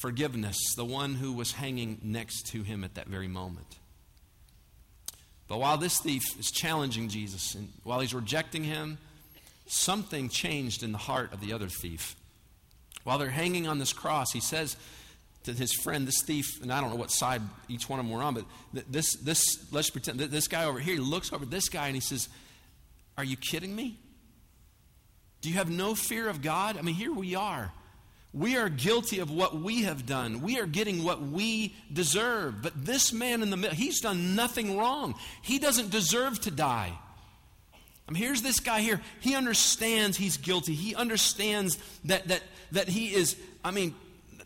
forgiveness, 0.00 0.56
the 0.76 0.84
one 0.84 1.14
who 1.14 1.32
was 1.32 1.52
hanging 1.52 1.98
next 2.02 2.46
to 2.48 2.62
him 2.62 2.84
at 2.84 2.94
that 2.94 3.08
very 3.08 3.28
moment. 3.28 3.78
But 5.48 5.58
while 5.58 5.78
this 5.78 5.98
thief 5.98 6.22
is 6.38 6.50
challenging 6.50 7.08
Jesus 7.08 7.54
and 7.54 7.70
while 7.82 8.00
he's 8.00 8.14
rejecting 8.14 8.64
him, 8.64 8.98
something 9.66 10.28
changed 10.28 10.82
in 10.82 10.92
the 10.92 10.98
heart 10.98 11.32
of 11.32 11.40
the 11.40 11.52
other 11.52 11.68
thief. 11.68 12.14
While 13.04 13.18
they're 13.18 13.30
hanging 13.30 13.66
on 13.66 13.78
this 13.78 13.92
cross, 13.92 14.32
he 14.32 14.40
says 14.40 14.76
to 15.44 15.52
his 15.54 15.72
friend, 15.72 16.06
this 16.06 16.22
thief, 16.22 16.62
and 16.62 16.72
I 16.72 16.80
don't 16.80 16.90
know 16.90 16.96
what 16.96 17.10
side 17.10 17.40
each 17.68 17.88
one 17.88 17.98
of 17.98 18.06
them 18.06 18.14
were 18.14 18.22
on, 18.22 18.34
but 18.34 18.44
this, 18.90 19.16
this 19.16 19.42
let's 19.72 19.88
pretend, 19.88 20.20
this 20.20 20.48
guy 20.48 20.64
over 20.64 20.78
here, 20.78 20.94
he 20.94 21.00
looks 21.00 21.32
over 21.32 21.46
this 21.46 21.68
guy 21.68 21.86
and 21.86 21.96
he 21.96 22.00
says, 22.00 22.28
Are 23.18 23.24
you 23.24 23.36
kidding 23.36 23.74
me? 23.74 23.98
Do 25.40 25.50
you 25.50 25.56
have 25.56 25.68
no 25.68 25.96
fear 25.96 26.28
of 26.28 26.40
God? 26.40 26.78
I 26.78 26.82
mean, 26.82 26.94
here 26.94 27.12
we 27.12 27.34
are. 27.34 27.72
We 28.32 28.56
are 28.56 28.68
guilty 28.68 29.18
of 29.18 29.30
what 29.30 29.56
we 29.56 29.82
have 29.82 30.06
done. 30.06 30.40
We 30.40 30.60
are 30.60 30.66
getting 30.66 31.02
what 31.02 31.20
we 31.20 31.74
deserve. 31.92 32.62
But 32.62 32.84
this 32.84 33.12
man 33.12 33.42
in 33.42 33.50
the 33.50 33.56
middle, 33.56 33.76
he's 33.76 34.00
done 34.00 34.36
nothing 34.36 34.78
wrong. 34.78 35.16
He 35.42 35.58
doesn't 35.58 35.90
deserve 35.90 36.40
to 36.42 36.50
die. 36.52 36.92
I 38.08 38.12
mean, 38.12 38.22
here's 38.22 38.42
this 38.42 38.60
guy 38.60 38.80
here. 38.80 39.00
He 39.20 39.34
understands 39.34 40.16
he's 40.16 40.36
guilty. 40.36 40.74
He 40.74 40.94
understands 40.94 41.76
that, 42.04 42.28
that, 42.28 42.42
that 42.72 42.88
he 42.88 43.14
is, 43.14 43.36
I 43.64 43.72
mean, 43.72 43.94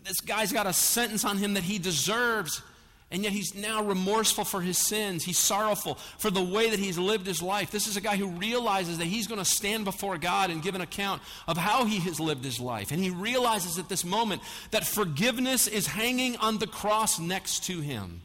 this 0.05 0.21
guy's 0.21 0.53
got 0.53 0.67
a 0.67 0.73
sentence 0.73 1.25
on 1.25 1.37
him 1.37 1.55
that 1.55 1.63
he 1.63 1.79
deserves. 1.79 2.63
And 3.12 3.23
yet 3.23 3.32
he's 3.32 3.55
now 3.55 3.85
remorseful 3.85 4.44
for 4.44 4.62
his 4.62 4.79
sins. 4.79 5.23
He's 5.23 5.37
sorrowful 5.37 5.97
for 6.17 6.31
the 6.31 6.43
way 6.43 6.70
that 6.70 6.79
he's 6.79 6.97
lived 6.97 7.26
his 7.26 7.43
life. 7.43 7.70
This 7.70 7.87
is 7.87 7.99
a 7.99 8.00
guy 8.00 8.17
who 8.17 8.29
realizes 8.29 8.97
that 8.97 9.05
he's 9.05 9.26
going 9.26 9.38
to 9.38 9.44
stand 9.44 9.85
before 9.85 10.17
God 10.17 10.49
and 10.49 10.62
give 10.62 10.75
an 10.75 10.81
account 10.81 11.20
of 11.47 11.59
how 11.59 11.85
he 11.85 11.99
has 12.00 12.19
lived 12.19 12.43
his 12.43 12.59
life. 12.59 12.91
And 12.91 12.99
he 12.99 13.11
realizes 13.11 13.79
at 13.79 13.91
this 13.91 14.03
moment 14.03 14.41
that 14.70 14.87
forgiveness 14.87 15.69
is 15.69 15.87
hanging 15.87 16.38
on 16.38 16.56
the 16.56 16.67
cross 16.67 17.20
next 17.20 17.64
to 17.64 17.81
him. 17.81 18.23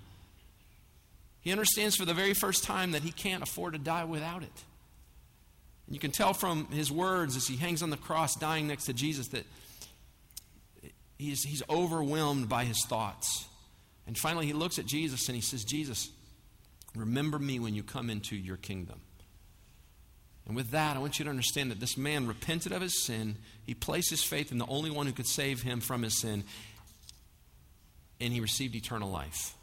He 1.42 1.52
understands 1.52 1.98
for 1.98 2.06
the 2.06 2.14
very 2.14 2.34
first 2.34 2.64
time 2.64 2.92
that 2.92 3.04
he 3.04 3.12
can't 3.12 3.44
afford 3.44 3.74
to 3.74 3.80
die 3.80 4.06
without 4.06 4.42
it. 4.42 4.64
And 5.86 5.96
you 5.96 6.00
can 6.00 6.12
tell 6.12 6.34
from 6.34 6.68
his 6.68 6.90
words 6.90 7.36
as 7.36 7.46
he 7.46 7.58
hangs 7.58 7.84
on 7.84 7.90
the 7.90 7.98
cross 7.98 8.36
dying 8.36 8.68
next 8.68 8.86
to 8.86 8.94
Jesus 8.94 9.28
that 9.30 9.46
he's, 11.18 11.44
he's 11.44 11.64
overwhelmed 11.70 12.48
by 12.48 12.64
his 12.64 12.86
thoughts. 12.86 13.47
And 14.08 14.18
finally, 14.18 14.46
he 14.46 14.54
looks 14.54 14.80
at 14.80 14.86
Jesus 14.86 15.28
and 15.28 15.36
he 15.36 15.42
says, 15.42 15.64
Jesus, 15.66 16.10
remember 16.96 17.38
me 17.38 17.60
when 17.60 17.76
you 17.76 17.84
come 17.84 18.10
into 18.10 18.36
your 18.36 18.58
kingdom. 18.58 19.02
And 20.48 20.56
with 20.56 20.72
that, 20.72 20.96
I 20.96 21.00
want 21.00 21.20
you 21.20 21.26
to 21.26 21.30
understand 21.30 21.72
that 21.72 21.82
this 21.82 21.98
man 21.98 22.26
repented 22.26 22.72
of 22.72 22.82
his 22.82 23.06
sin. 23.06 23.36
He 23.66 23.74
placed 23.74 24.10
his 24.10 24.24
faith 24.24 24.50
in 24.50 24.58
the 24.58 24.66
only 24.68 24.90
one 24.90 25.06
who 25.06 25.12
could 25.12 25.28
save 25.28 25.62
him 25.62 25.82
from 25.82 26.04
his 26.04 26.22
sin. 26.22 26.46
And 28.22 28.32
he 28.32 28.40
received 28.40 28.74
eternal 28.74 29.12
life. 29.12 29.54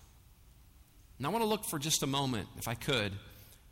Now, 1.18 1.30
I 1.30 1.32
want 1.32 1.42
to 1.42 1.48
look 1.48 1.64
for 1.64 1.78
just 1.78 2.02
a 2.02 2.06
moment, 2.06 2.48
if 2.58 2.68
I 2.68 2.74
could, 2.74 3.12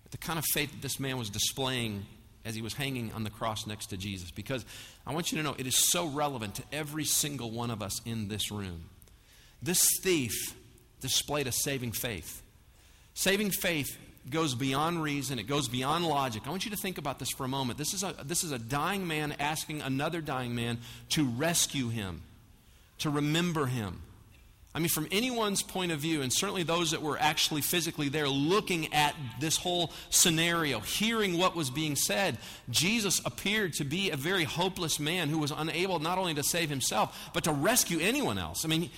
at 0.06 0.10
the 0.10 0.16
kind 0.16 0.38
of 0.38 0.44
faith 0.54 0.70
that 0.70 0.80
this 0.80 0.98
man 0.98 1.18
was 1.18 1.28
displaying 1.28 2.06
as 2.46 2.54
he 2.54 2.62
was 2.62 2.72
hanging 2.72 3.12
on 3.12 3.24
the 3.24 3.30
cross 3.30 3.66
next 3.66 3.88
to 3.88 3.98
Jesus. 3.98 4.30
Because 4.30 4.64
I 5.06 5.12
want 5.12 5.32
you 5.32 5.38
to 5.38 5.44
know 5.44 5.54
it 5.58 5.66
is 5.66 5.90
so 5.90 6.06
relevant 6.06 6.54
to 6.56 6.62
every 6.72 7.04
single 7.04 7.50
one 7.50 7.70
of 7.70 7.82
us 7.82 8.00
in 8.06 8.28
this 8.28 8.50
room. 8.50 8.84
This 9.60 9.82
thief 10.02 10.32
displayed 11.02 11.46
a 11.46 11.52
saving 11.52 11.92
faith. 11.92 12.42
Saving 13.14 13.50
faith 13.50 13.98
goes 14.30 14.54
beyond 14.54 15.02
reason, 15.02 15.38
it 15.38 15.46
goes 15.46 15.68
beyond 15.68 16.06
logic. 16.06 16.44
I 16.46 16.50
want 16.50 16.64
you 16.64 16.70
to 16.70 16.76
think 16.76 16.96
about 16.96 17.18
this 17.18 17.30
for 17.30 17.44
a 17.44 17.48
moment. 17.48 17.78
This 17.78 17.92
is 17.92 18.02
a, 18.02 18.14
this 18.24 18.44
is 18.44 18.52
a 18.52 18.58
dying 18.58 19.06
man 19.06 19.34
asking 19.38 19.82
another 19.82 20.20
dying 20.20 20.54
man 20.54 20.78
to 21.10 21.24
rescue 21.24 21.88
him, 21.88 22.22
to 22.98 23.10
remember 23.10 23.66
him. 23.66 24.02
I 24.74 24.78
mean, 24.78 24.88
from 24.88 25.06
anyone's 25.10 25.62
point 25.62 25.92
of 25.92 25.98
view, 26.00 26.22
and 26.22 26.32
certainly 26.32 26.62
those 26.62 26.92
that 26.92 27.02
were 27.02 27.18
actually 27.20 27.60
physically 27.60 28.08
there 28.08 28.26
looking 28.26 28.92
at 28.94 29.14
this 29.38 29.58
whole 29.58 29.92
scenario, 30.08 30.80
hearing 30.80 31.36
what 31.36 31.54
was 31.54 31.68
being 31.68 31.94
said, 31.94 32.38
Jesus 32.70 33.20
appeared 33.26 33.74
to 33.74 33.84
be 33.84 34.08
a 34.10 34.16
very 34.16 34.44
hopeless 34.44 34.98
man 34.98 35.28
who 35.28 35.38
was 35.38 35.50
unable 35.50 35.98
not 35.98 36.16
only 36.16 36.32
to 36.32 36.42
save 36.42 36.70
himself, 36.70 37.30
but 37.34 37.44
to 37.44 37.52
rescue 37.52 37.98
anyone 38.00 38.38
else. 38.38 38.64
I 38.64 38.68
mean, 38.68 38.88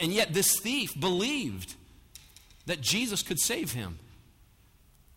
and 0.00 0.12
yet 0.12 0.34
this 0.34 0.58
thief 0.58 0.98
believed 0.98 1.74
that 2.66 2.80
Jesus 2.80 3.22
could 3.22 3.38
save 3.38 3.72
him. 3.72 3.98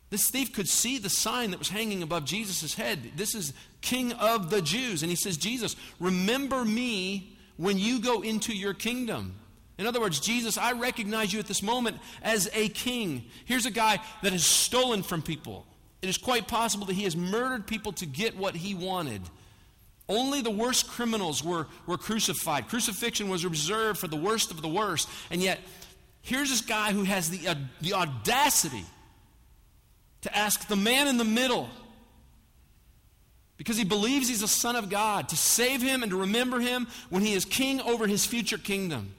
This 0.09 0.29
thief 0.29 0.53
could 0.53 0.69
see 0.69 0.99
the 0.99 1.09
sign 1.09 1.51
that 1.51 1.59
was 1.59 1.69
hanging 1.69 2.01
above 2.01 2.23
Jesus' 2.25 2.75
head. 2.75 3.11
This 3.17 3.35
is 3.35 3.53
King 3.81 4.13
of 4.13 4.49
the 4.49 4.61
Jews. 4.61 5.03
And 5.03 5.09
he 5.09 5.17
says, 5.17 5.35
Jesus, 5.35 5.75
remember 5.99 6.63
me 6.63 7.37
when 7.57 7.77
you 7.77 7.99
go 7.99 8.21
into 8.21 8.55
your 8.55 8.73
kingdom. 8.73 9.35
In 9.77 9.85
other 9.85 9.99
words, 9.99 10.19
Jesus, 10.19 10.57
I 10.57 10.71
recognize 10.71 11.33
you 11.33 11.39
at 11.39 11.47
this 11.47 11.61
moment 11.61 11.97
as 12.23 12.49
a 12.53 12.69
king. 12.69 13.25
Here's 13.45 13.65
a 13.65 13.71
guy 13.71 13.99
that 14.23 14.31
has 14.31 14.45
stolen 14.45 15.03
from 15.03 15.21
people. 15.21 15.67
It 16.01 16.09
is 16.09 16.17
quite 16.17 16.47
possible 16.47 16.85
that 16.87 16.95
he 16.95 17.03
has 17.03 17.15
murdered 17.15 17.67
people 17.67 17.91
to 17.93 18.05
get 18.05 18.37
what 18.37 18.55
he 18.55 18.73
wanted. 18.73 19.21
Only 20.09 20.41
the 20.41 20.51
worst 20.51 20.87
criminals 20.87 21.43
were, 21.43 21.67
were 21.85 21.97
crucified. 21.97 22.69
Crucifixion 22.69 23.27
was 23.27 23.45
reserved 23.45 23.99
for 23.99 24.07
the 24.07 24.15
worst 24.15 24.51
of 24.51 24.61
the 24.61 24.69
worst. 24.69 25.09
And 25.29 25.41
yet, 25.41 25.59
here's 26.21 26.49
this 26.49 26.61
guy 26.61 26.93
who 26.93 27.03
has 27.03 27.29
the, 27.29 27.47
uh, 27.47 27.55
the 27.81 27.93
audacity 27.93 28.85
to 30.21 30.35
ask 30.35 30.67
the 30.67 30.75
man 30.75 31.07
in 31.07 31.17
the 31.17 31.25
middle, 31.25 31.69
because 33.57 33.77
he 33.77 33.83
believes 33.83 34.29
he's 34.29 34.43
a 34.43 34.47
son 34.47 34.75
of 34.75 34.89
God, 34.89 35.29
to 35.29 35.35
save 35.35 35.81
him 35.81 36.03
and 36.03 36.11
to 36.11 36.17
remember 36.17 36.59
him 36.59 36.87
when 37.09 37.21
he 37.21 37.33
is 37.33 37.43
king 37.43 37.81
over 37.81 38.07
his 38.07 38.25
future 38.25 38.57
kingdom. 38.57 39.13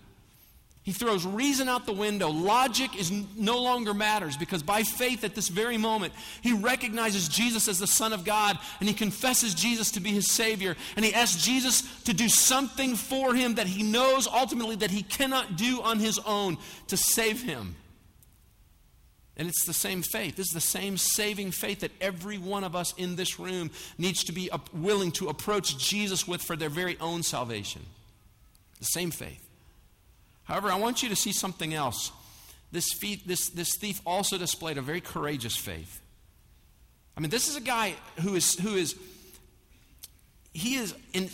He 0.88 0.95
throws 0.95 1.26
reason 1.26 1.68
out 1.68 1.85
the 1.85 1.92
window. 1.92 2.30
Logic 2.30 2.97
is 2.97 3.12
no 3.37 3.61
longer 3.61 3.92
matters 3.92 4.38
because 4.38 4.62
by 4.62 4.85
faith 4.85 5.23
at 5.23 5.35
this 5.35 5.49
very 5.49 5.76
moment, 5.76 6.14
he 6.40 6.54
recognizes 6.54 7.28
Jesus 7.28 7.68
as 7.68 7.78
the 7.78 7.87
Son 7.87 8.14
of 8.14 8.25
God 8.25 8.59
and 8.80 8.88
he 8.88 8.95
confesses 8.95 9.52
Jesus 9.52 9.90
to 9.90 10.00
be 10.00 10.12
his 10.12 10.30
Savior. 10.30 10.78
And 10.97 11.04
he 11.04 11.12
asks 11.12 11.45
Jesus 11.45 11.83
to 12.04 12.14
do 12.14 12.26
something 12.30 12.97
for 12.97 13.35
him 13.35 13.57
that 13.57 13.66
he 13.66 13.83
knows 13.83 14.26
ultimately 14.26 14.76
that 14.76 14.90
he 14.90 15.02
cannot 15.02 15.59
do 15.59 15.83
on 15.83 15.99
his 15.99 16.18
own 16.21 16.57
to 16.87 16.97
save 16.97 17.42
him. 17.42 17.76
And 19.37 19.47
it's 19.47 19.66
the 19.66 19.75
same 19.75 20.00
faith. 20.00 20.37
This 20.37 20.47
is 20.47 20.54
the 20.54 20.61
same 20.62 20.97
saving 20.97 21.50
faith 21.50 21.80
that 21.80 21.92
every 22.00 22.38
one 22.38 22.64
of 22.64 22.75
us 22.75 22.95
in 22.97 23.16
this 23.16 23.38
room 23.38 23.71
needs 23.99 24.25
to 24.25 24.33
be 24.33 24.49
willing 24.73 25.12
to 25.12 25.28
approach 25.28 25.76
Jesus 25.76 26.26
with 26.26 26.40
for 26.40 26.57
their 26.57 26.71
very 26.71 26.97
own 26.99 27.23
salvation. 27.23 27.83
The 28.78 28.87
same 28.87 29.11
faith. 29.11 29.48
However, 30.49 30.71
I 30.71 30.76
want 30.76 31.02
you 31.02 31.11
to 31.11 31.17
see 31.17 31.33
something 31.33 31.75
else. 31.75 32.11
This, 32.73 32.87
this, 33.26 33.50
this 33.50 33.71
thief 33.78 34.00
also 34.07 34.38
displayed 34.38 34.78
a 34.78 34.83
very 34.83 35.02
courageous 35.02 35.55
faith. 35.55 36.00
I 37.17 37.21
mean, 37.21 37.31
this 37.31 37.49
is 37.49 37.57
a 37.57 37.61
guy 37.61 37.95
who 38.23 38.35
is, 38.35 38.59
who 38.59 38.75
is 38.75 38.97
he 40.55 40.76
is 40.76 40.95
in, 41.12 41.28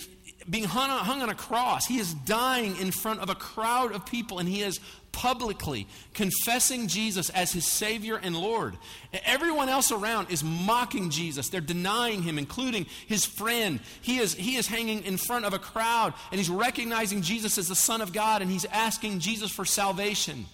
being 0.51 0.65
hung 0.65 0.91
hung 0.91 1.23
on 1.23 1.31
a 1.31 1.35
cross. 1.35 1.87
He 1.87 1.99
is 1.99 2.13
dying 2.13 2.77
in 2.77 2.91
front 2.91 3.21
of 3.21 3.31
a 3.31 3.35
crowd 3.35 3.93
of 3.93 4.05
people, 4.05 4.39
and 4.39 4.49
he 4.49 4.63
is 4.63 4.81
publicly 5.15 5.87
confessing 6.13 6.89
Jesus 6.89 7.31
as 7.31 7.53
his 7.53 7.65
Savior 7.65 8.17
and 8.17 8.37
Lord. 8.37 8.77
Everyone 9.25 9.69
else 9.69 9.93
around 9.93 10.31
is 10.31 10.43
mocking 10.43 11.11
Jesus. 11.11 11.49
They're 11.49 11.61
denying 11.61 12.23
him, 12.23 12.37
including 12.37 12.87
his 13.07 13.25
friend. 13.25 13.81
He 14.03 14.19
is, 14.19 14.35
he 14.35 14.57
is 14.57 14.67
hanging 14.67 15.05
in 15.05 15.17
front 15.17 15.45
of 15.45 15.55
a 15.55 15.59
crowd, 15.59 16.15
and 16.31 16.39
he's 16.39 16.51
recognizing 16.51 17.23
Jesus 17.23 17.57
as 17.59 17.69
the 17.69 17.77
Son 17.77 18.01
of 18.01 18.13
God, 18.13 18.43
and 18.43 18.51
he's 18.51 18.65
asking 18.67 19.21
Jesus 19.21 19.51
for 19.51 19.65
salvation. 19.65 20.47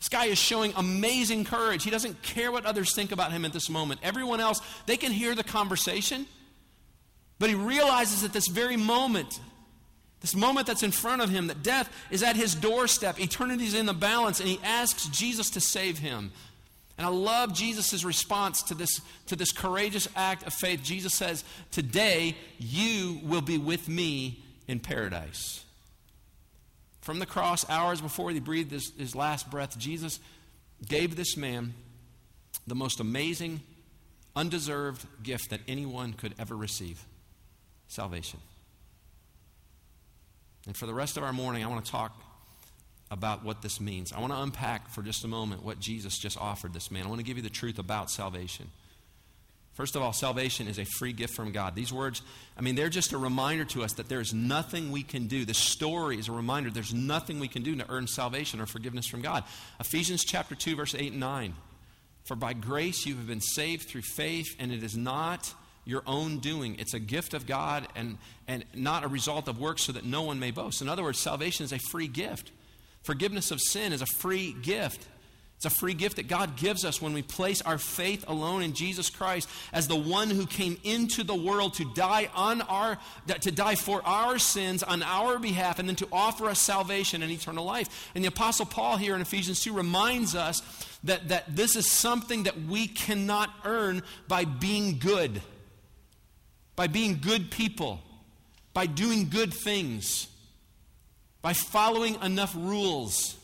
This 0.00 0.08
guy 0.08 0.26
is 0.26 0.36
showing 0.36 0.72
amazing 0.76 1.44
courage. 1.44 1.84
He 1.84 1.90
doesn't 1.90 2.22
care 2.22 2.52
what 2.52 2.66
others 2.66 2.94
think 2.94 3.12
about 3.12 3.32
him 3.32 3.44
at 3.44 3.52
this 3.52 3.70
moment. 3.70 4.00
Everyone 4.02 4.40
else, 4.40 4.60
they 4.86 4.96
can 4.96 5.12
hear 5.12 5.34
the 5.34 5.44
conversation, 5.44 6.26
but 7.38 7.48
he 7.48 7.54
realizes 7.54 8.24
at 8.24 8.32
this 8.32 8.48
very 8.48 8.76
moment 8.76 9.40
this 10.24 10.34
moment 10.34 10.66
that's 10.66 10.82
in 10.82 10.90
front 10.90 11.20
of 11.20 11.28
him, 11.28 11.48
that 11.48 11.62
death 11.62 11.94
is 12.10 12.22
at 12.22 12.34
his 12.34 12.54
doorstep, 12.54 13.20
eternity 13.20 13.66
is 13.66 13.74
in 13.74 13.84
the 13.84 13.92
balance, 13.92 14.40
and 14.40 14.48
he 14.48 14.58
asks 14.64 15.06
Jesus 15.08 15.50
to 15.50 15.60
save 15.60 15.98
him. 15.98 16.32
And 16.96 17.06
I 17.06 17.10
love 17.10 17.52
Jesus' 17.52 18.04
response 18.04 18.62
to 18.62 18.74
this, 18.74 19.02
to 19.26 19.36
this 19.36 19.52
courageous 19.52 20.08
act 20.16 20.46
of 20.46 20.54
faith. 20.54 20.82
Jesus 20.82 21.12
says, 21.12 21.44
Today 21.70 22.38
you 22.58 23.20
will 23.22 23.42
be 23.42 23.58
with 23.58 23.86
me 23.86 24.42
in 24.66 24.80
paradise. 24.80 25.62
From 27.02 27.18
the 27.18 27.26
cross, 27.26 27.68
hours 27.68 28.00
before 28.00 28.30
he 28.30 28.40
breathed 28.40 28.70
his, 28.70 28.92
his 28.96 29.14
last 29.14 29.50
breath, 29.50 29.78
Jesus 29.78 30.20
gave 30.88 31.16
this 31.16 31.36
man 31.36 31.74
the 32.66 32.74
most 32.74 32.98
amazing, 32.98 33.60
undeserved 34.34 35.04
gift 35.22 35.50
that 35.50 35.60
anyone 35.68 36.14
could 36.14 36.34
ever 36.38 36.56
receive 36.56 37.04
salvation. 37.88 38.40
And 40.66 40.76
for 40.76 40.86
the 40.86 40.94
rest 40.94 41.16
of 41.16 41.22
our 41.22 41.32
morning, 41.32 41.64
I 41.64 41.68
want 41.68 41.84
to 41.84 41.90
talk 41.90 42.18
about 43.10 43.44
what 43.44 43.62
this 43.62 43.80
means. 43.80 44.12
I 44.12 44.20
want 44.20 44.32
to 44.32 44.40
unpack 44.40 44.88
for 44.88 45.02
just 45.02 45.24
a 45.24 45.28
moment 45.28 45.62
what 45.62 45.78
Jesus 45.78 46.18
just 46.18 46.38
offered 46.38 46.72
this 46.72 46.90
man. 46.90 47.04
I 47.04 47.08
want 47.08 47.20
to 47.20 47.24
give 47.24 47.36
you 47.36 47.42
the 47.42 47.50
truth 47.50 47.78
about 47.78 48.10
salvation. 48.10 48.70
First 49.74 49.96
of 49.96 50.02
all, 50.02 50.12
salvation 50.12 50.68
is 50.68 50.78
a 50.78 50.84
free 50.84 51.12
gift 51.12 51.34
from 51.34 51.50
God. 51.50 51.74
These 51.74 51.92
words, 51.92 52.22
I 52.56 52.60
mean, 52.60 52.76
they're 52.76 52.88
just 52.88 53.12
a 53.12 53.18
reminder 53.18 53.64
to 53.66 53.82
us 53.82 53.94
that 53.94 54.08
there 54.08 54.20
is 54.20 54.32
nothing 54.32 54.92
we 54.92 55.02
can 55.02 55.26
do. 55.26 55.44
This 55.44 55.58
story 55.58 56.16
is 56.16 56.28
a 56.28 56.32
reminder 56.32 56.70
there's 56.70 56.94
nothing 56.94 57.40
we 57.40 57.48
can 57.48 57.62
do 57.62 57.74
to 57.76 57.90
earn 57.90 58.06
salvation 58.06 58.60
or 58.60 58.66
forgiveness 58.66 59.06
from 59.06 59.20
God. 59.20 59.42
Ephesians 59.80 60.24
chapter 60.24 60.54
2, 60.54 60.76
verse 60.76 60.94
8 60.94 61.10
and 61.10 61.20
9. 61.20 61.54
For 62.24 62.36
by 62.36 62.52
grace 62.52 63.04
you 63.04 63.16
have 63.16 63.26
been 63.26 63.40
saved 63.40 63.88
through 63.88 64.02
faith, 64.02 64.46
and 64.60 64.70
it 64.70 64.84
is 64.84 64.96
not 64.96 65.52
your 65.84 66.02
own 66.06 66.38
doing. 66.38 66.76
It's 66.78 66.94
a 66.94 67.00
gift 67.00 67.34
of 67.34 67.46
God 67.46 67.86
and, 67.94 68.18
and 68.48 68.64
not 68.74 69.04
a 69.04 69.08
result 69.08 69.48
of 69.48 69.60
works 69.60 69.82
so 69.82 69.92
that 69.92 70.04
no 70.04 70.22
one 70.22 70.38
may 70.38 70.50
boast. 70.50 70.82
In 70.82 70.88
other 70.88 71.02
words, 71.02 71.18
salvation 71.18 71.64
is 71.64 71.72
a 71.72 71.78
free 71.78 72.08
gift. 72.08 72.50
Forgiveness 73.02 73.50
of 73.50 73.60
sin 73.60 73.92
is 73.92 74.00
a 74.00 74.06
free 74.06 74.54
gift. 74.62 75.06
It's 75.56 75.66
a 75.66 75.70
free 75.78 75.94
gift 75.94 76.16
that 76.16 76.28
God 76.28 76.56
gives 76.56 76.84
us 76.84 77.00
when 77.00 77.12
we 77.12 77.22
place 77.22 77.62
our 77.62 77.78
faith 77.78 78.24
alone 78.28 78.62
in 78.62 78.72
Jesus 78.72 79.08
Christ 79.08 79.48
as 79.72 79.86
the 79.86 79.96
one 79.96 80.28
who 80.28 80.46
came 80.46 80.78
into 80.84 81.22
the 81.22 81.34
world 81.34 81.74
to 81.74 81.90
die 81.94 82.28
on 82.34 82.60
our 82.62 82.98
to 83.40 83.50
die 83.50 83.76
for 83.76 84.02
our 84.04 84.38
sins 84.38 84.82
on 84.82 85.02
our 85.02 85.38
behalf 85.38 85.78
and 85.78 85.88
then 85.88 85.96
to 85.96 86.08
offer 86.12 86.46
us 86.46 86.58
salvation 86.58 87.22
and 87.22 87.30
eternal 87.30 87.64
life. 87.64 88.10
And 88.14 88.24
the 88.24 88.28
apostle 88.28 88.66
Paul 88.66 88.96
here 88.96 89.14
in 89.14 89.20
Ephesians 89.20 89.60
2 89.60 89.72
reminds 89.72 90.34
us 90.34 90.60
that, 91.04 91.28
that 91.28 91.54
this 91.54 91.76
is 91.76 91.90
something 91.90 92.42
that 92.42 92.62
we 92.64 92.86
cannot 92.86 93.50
earn 93.64 94.02
by 94.26 94.44
being 94.44 94.98
good 94.98 95.40
by 96.76 96.86
being 96.86 97.18
good 97.20 97.50
people, 97.50 98.00
by 98.72 98.86
doing 98.86 99.28
good 99.28 99.52
things, 99.52 100.26
by 101.42 101.52
following 101.52 102.16
enough 102.22 102.54
rules. 102.56 103.36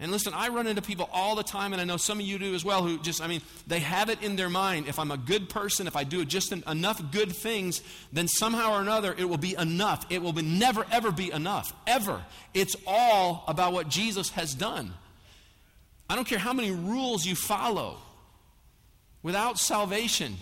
And 0.00 0.10
listen, 0.10 0.34
I 0.34 0.48
run 0.48 0.66
into 0.66 0.82
people 0.82 1.08
all 1.12 1.36
the 1.36 1.42
time, 1.42 1.72
and 1.72 1.80
I 1.80 1.84
know 1.84 1.96
some 1.96 2.18
of 2.18 2.26
you 2.26 2.38
do 2.38 2.54
as 2.54 2.64
well, 2.64 2.82
who 2.82 2.98
just, 2.98 3.22
I 3.22 3.28
mean, 3.28 3.40
they 3.66 3.78
have 3.78 4.10
it 4.10 4.22
in 4.22 4.36
their 4.36 4.50
mind. 4.50 4.88
If 4.88 4.98
I'm 4.98 5.12
a 5.12 5.16
good 5.16 5.48
person, 5.48 5.86
if 5.86 5.96
I 5.96 6.04
do 6.04 6.24
just 6.24 6.52
enough 6.52 7.00
good 7.12 7.32
things, 7.32 7.80
then 8.12 8.26
somehow 8.26 8.74
or 8.74 8.80
another 8.80 9.14
it 9.16 9.28
will 9.28 9.38
be 9.38 9.54
enough. 9.56 10.04
It 10.10 10.20
will 10.20 10.32
be 10.32 10.42
never, 10.42 10.84
ever 10.90 11.12
be 11.12 11.30
enough. 11.30 11.72
Ever. 11.86 12.24
It's 12.52 12.74
all 12.86 13.44
about 13.46 13.72
what 13.72 13.88
Jesus 13.88 14.30
has 14.30 14.52
done. 14.52 14.92
I 16.10 16.16
don't 16.16 16.26
care 16.26 16.38
how 16.38 16.52
many 16.52 16.72
rules 16.72 17.24
you 17.24 17.34
follow. 17.36 17.96
Without 19.22 19.58
salvation, 19.58 20.36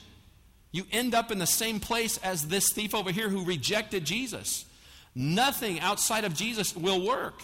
you 0.72 0.84
end 0.90 1.14
up 1.14 1.30
in 1.30 1.38
the 1.38 1.46
same 1.46 1.78
place 1.78 2.16
as 2.18 2.48
this 2.48 2.72
thief 2.72 2.94
over 2.94 3.12
here 3.12 3.28
who 3.28 3.44
rejected 3.44 4.04
Jesus. 4.04 4.64
Nothing 5.14 5.78
outside 5.80 6.24
of 6.24 6.34
Jesus 6.34 6.74
will 6.74 7.06
work. 7.06 7.34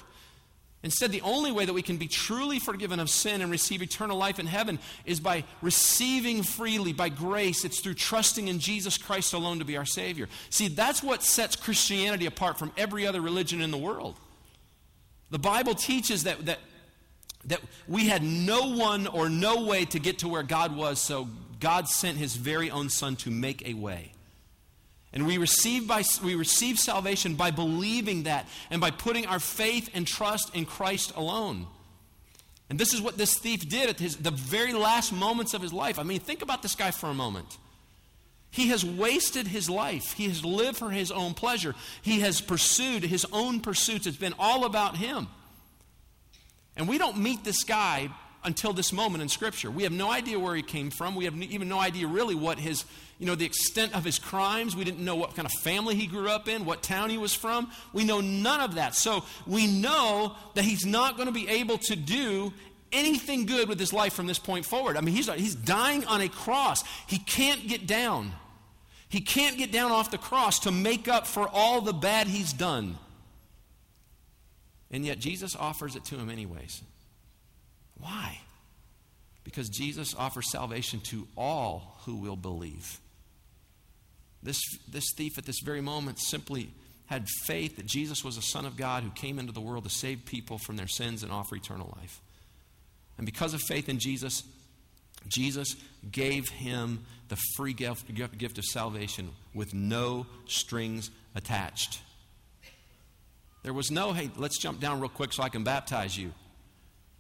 Instead, 0.83 1.11
the 1.11 1.23
only 1.23 1.51
way 1.51 1.65
that 1.65 1.73
we 1.73 1.83
can 1.83 1.97
be 1.97 2.07
truly 2.07 2.61
forgiven 2.61 3.01
of 3.01 3.11
sin 3.11 3.43
and 3.43 3.51
receive 3.51 3.83
eternal 3.83 4.17
life 4.17 4.39
in 4.39 4.47
heaven 4.47 4.79
is 5.05 5.19
by 5.19 5.43
receiving 5.61 6.45
freely, 6.45 6.93
by 6.93 7.09
grace. 7.09 7.65
It's 7.65 7.81
through 7.81 7.95
trusting 7.95 8.47
in 8.47 8.61
Jesus 8.61 8.97
Christ 8.97 9.35
alone 9.35 9.59
to 9.59 9.65
be 9.65 9.77
our 9.77 9.85
Savior. 9.85 10.29
See, 10.51 10.69
that's 10.69 11.03
what 11.03 11.25
sets 11.25 11.57
Christianity 11.57 12.27
apart 12.27 12.59
from 12.59 12.73
every 12.77 13.07
other 13.07 13.21
religion 13.21 13.61
in 13.61 13.73
the 13.73 13.77
world. 13.77 14.17
The 15.31 15.39
Bible 15.39 15.75
teaches 15.75 16.25
that, 16.25 16.47
that, 16.47 16.61
that 17.45 17.61
we 17.87 18.09
had 18.09 18.23
no 18.23 18.75
one 18.77 19.07
or 19.07 19.29
no 19.29 19.65
way 19.65 19.85
to 19.87 19.99
get 19.99 20.19
to 20.21 20.29
where 20.29 20.43
God 20.43 20.77
was, 20.77 21.01
so 21.01 21.29
God 21.61 21.89
sent 21.89 22.19
his 22.19 22.37
very 22.37 22.71
own 22.71 22.89
Son 22.89 23.17
to 23.17 23.31
make 23.31 23.67
a 23.67 23.75
way. 23.75 24.13
And 25.13 25.27
we 25.27 25.39
receive, 25.39 25.89
by, 25.89 26.05
we 26.23 26.35
receive 26.35 26.79
salvation 26.79 27.35
by 27.35 27.51
believing 27.51 28.25
that 28.25 28.47
and 28.71 28.81
by 28.81 28.91
putting 28.91 29.27
our 29.27 29.41
faith 29.41 29.89
and 29.95 30.07
trust 30.07 30.55
in 30.55 30.67
Christ 30.67 31.13
alone. 31.17 31.67
And 32.69 32.79
this 32.79 32.93
is 32.93 33.01
what 33.01 33.17
this 33.17 33.39
thief 33.39 33.67
did 33.69 33.89
at 33.89 33.99
his, 33.99 34.17
the 34.17 34.31
very 34.31 34.75
last 34.75 35.13
moments 35.13 35.55
of 35.55 35.63
his 35.63 35.73
life. 35.73 35.99
I 35.99 36.03
mean, 36.03 36.21
think 36.21 36.43
about 36.43 36.63
this 36.63 36.75
guy 36.75 36.91
for 36.91 37.09
a 37.09 37.15
moment. 37.15 37.57
He 38.51 38.69
has 38.69 38.85
wasted 38.85 39.47
his 39.47 39.71
life. 39.71 40.13
He 40.13 40.29
has 40.29 40.45
lived 40.45 40.77
for 40.77 40.91
his 40.91 41.11
own 41.11 41.35
pleasure. 41.35 41.75
He 42.03 42.21
has 42.21 42.41
pursued 42.41 43.03
his 43.03 43.27
own 43.33 43.61
pursuits. 43.61 44.07
It's 44.07 44.17
been 44.17 44.35
all 44.39 44.65
about 44.65 44.97
him. 44.97 45.29
And 46.79 46.89
we 46.89 46.97
don't 46.97 47.19
meet 47.19 47.45
this 47.45 47.65
guy 47.65 48.09
until 48.45 48.73
this 48.73 48.93
moment 48.93 49.21
in 49.21 49.29
Scripture. 49.29 49.71
We 49.71 49.83
have 49.83 49.93
no 49.93 50.11
idea 50.11 50.39
where 50.39 50.55
he 50.55 50.63
came 50.63 50.91
from. 50.91 51.17
We 51.17 51.25
have 51.25 51.37
even 51.43 51.69
no 51.69 51.81
idea 51.81 52.07
really 52.07 52.37
what 52.37 52.59
his, 52.59 52.85
you 53.19 53.27
know, 53.27 53.35
the 53.35 53.45
extent 53.45 53.95
of 53.95 54.05
his 54.05 54.19
crimes. 54.19 54.77
We 54.77 54.85
didn't 54.85 55.05
know 55.05 55.17
what 55.17 55.35
kind 55.35 55.45
of 55.45 55.53
family 55.61 55.97
he 55.97 56.07
grew 56.07 56.29
up 56.29 56.49
in, 56.49 56.65
what 56.65 56.83
town 56.83 57.11
he 57.11 57.19
was 57.19 57.35
from. 57.35 57.71
We 57.93 58.05
know 58.05 58.21
none 58.21 58.61
of 58.61 58.77
that. 58.77 58.95
So 58.95 59.25
we 59.47 59.67
know 59.67 60.37
that 60.55 60.65
he's 60.65 60.87
not 60.87 61.17
going 61.17 61.27
to 61.27 61.33
be 61.33 61.49
able 61.49 61.79
to 61.79 61.97
do 61.97 62.53
anything 62.93 63.45
good 63.45 63.69
with 63.69 63.79
his 63.79 63.93
life 63.93 64.15
from 64.15 64.27
this 64.27 64.39
point 64.39 64.65
forward. 64.65 64.97
I 64.97 65.01
mean, 65.01 65.15
he's, 65.15 65.29
he's 65.35 65.57
dying 65.57 66.07
on 66.07 66.21
a 66.21 66.29
cross. 66.29 66.85
He 67.07 67.19
can't 67.19 67.67
get 67.67 67.87
down. 67.87 68.33
He 69.09 69.21
can't 69.21 69.59
get 69.59 69.73
down 69.73 69.91
off 69.91 70.11
the 70.11 70.19
cross 70.19 70.61
to 70.61 70.71
make 70.71 71.09
up 71.09 71.27
for 71.27 71.49
all 71.49 71.81
the 71.81 71.93
bad 71.93 72.29
he's 72.29 72.53
done. 72.53 72.99
And 74.91 75.05
yet 75.05 75.19
Jesus 75.19 75.55
offers 75.55 75.97
it 75.97 76.05
to 76.07 76.17
him 76.17 76.31
anyways. 76.31 76.83
Why? 77.99 78.41
Because 79.45 79.69
Jesus 79.69 80.15
offers 80.15 80.51
salvation 80.51 81.01
to 81.11 81.27
all 81.37 81.99
who 82.05 82.17
will 82.17 82.37
believe. 82.37 83.01
This, 84.43 84.61
this 84.91 85.13
thief 85.17 85.37
at 85.37 85.45
this 85.45 85.61
very 85.65 85.81
moment 85.81 86.19
simply 86.21 86.71
had 87.07 87.27
faith 87.45 87.77
that 87.77 87.87
Jesus 87.87 88.23
was 88.23 88.37
a 88.37 88.43
Son 88.43 88.67
of 88.67 88.77
God 88.77 89.03
who 89.03 89.11
came 89.11 89.39
into 89.39 89.53
the 89.53 89.61
world 89.61 89.85
to 89.85 89.91
save 89.91 90.25
people 90.27 90.59
from 90.59 90.77
their 90.77 90.87
sins 90.87 91.23
and 91.23 91.33
offer 91.33 91.57
eternal 91.57 91.95
life. 91.99 92.21
And 93.17 93.27
because 93.27 93.55
of 93.55 93.61
faith 93.63 93.89
in 93.89 93.99
Jesus, 93.99 94.43
Jesus 95.27 95.75
gave 96.11 96.49
him 96.49 97.05
the 97.29 97.39
free 97.57 97.73
gift, 97.73 98.15
gift 98.15 98.59
of 98.59 98.65
salvation 98.65 99.31
with 99.55 99.75
no 99.75 100.27
strings 100.47 101.11
attached. 101.35 102.01
There 103.63 103.73
was 103.73 103.91
no, 103.91 104.13
hey, 104.13 104.31
let's 104.37 104.59
jump 104.59 104.81
down 104.81 105.01
real 105.01 105.09
quick 105.09 105.33
so 105.33 105.43
I 105.43 105.49
can 105.49 105.65
baptize 105.65 106.17
you. 106.17 106.33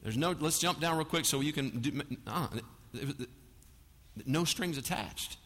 There's 0.02 0.16
no, 0.16 0.34
let's 0.38 0.58
jump 0.58 0.80
down 0.80 0.96
real 0.96 1.04
quick 1.04 1.24
so 1.24 1.40
you 1.40 1.52
can 1.52 1.80
do, 1.80 2.02
uh, 2.26 2.48
no 4.24 4.44
strings 4.44 4.78
attached. 4.78 5.36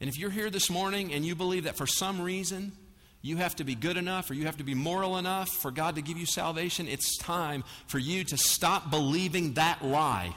And 0.00 0.08
if 0.08 0.18
you're 0.18 0.30
here 0.30 0.50
this 0.50 0.70
morning 0.70 1.12
and 1.12 1.24
you 1.24 1.34
believe 1.34 1.64
that 1.64 1.76
for 1.76 1.86
some 1.86 2.20
reason 2.20 2.72
you 3.22 3.36
have 3.38 3.56
to 3.56 3.64
be 3.64 3.74
good 3.74 3.96
enough 3.96 4.30
or 4.30 4.34
you 4.34 4.44
have 4.46 4.58
to 4.58 4.64
be 4.64 4.74
moral 4.74 5.16
enough 5.16 5.48
for 5.48 5.70
God 5.70 5.96
to 5.96 6.02
give 6.02 6.18
you 6.18 6.26
salvation, 6.26 6.88
it's 6.88 7.16
time 7.16 7.64
for 7.86 7.98
you 7.98 8.22
to 8.24 8.36
stop 8.36 8.90
believing 8.90 9.54
that 9.54 9.84
lie. 9.84 10.34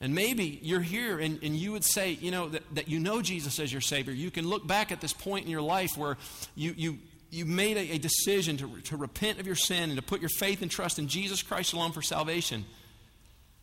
And 0.00 0.14
maybe 0.14 0.60
you're 0.62 0.80
here 0.80 1.18
and, 1.18 1.42
and 1.42 1.56
you 1.56 1.72
would 1.72 1.82
say, 1.82 2.12
you 2.12 2.30
know, 2.30 2.48
that, 2.50 2.62
that 2.76 2.88
you 2.88 3.00
know 3.00 3.20
Jesus 3.20 3.58
as 3.58 3.72
your 3.72 3.80
Savior. 3.80 4.12
You 4.12 4.30
can 4.30 4.46
look 4.46 4.64
back 4.64 4.92
at 4.92 5.00
this 5.00 5.12
point 5.12 5.44
in 5.44 5.50
your 5.50 5.62
life 5.62 5.96
where 5.96 6.16
you, 6.54 6.72
you, 6.76 6.98
you 7.30 7.44
made 7.44 7.76
a, 7.76 7.94
a 7.94 7.98
decision 7.98 8.56
to, 8.58 8.80
to 8.84 8.96
repent 8.96 9.38
of 9.40 9.46
your 9.46 9.56
sin 9.56 9.90
and 9.90 9.96
to 9.96 10.02
put 10.02 10.20
your 10.20 10.30
faith 10.30 10.62
and 10.62 10.70
trust 10.70 10.98
in 10.98 11.08
Jesus 11.08 11.42
Christ 11.42 11.72
alone 11.72 11.92
for 11.92 12.02
salvation. 12.02 12.64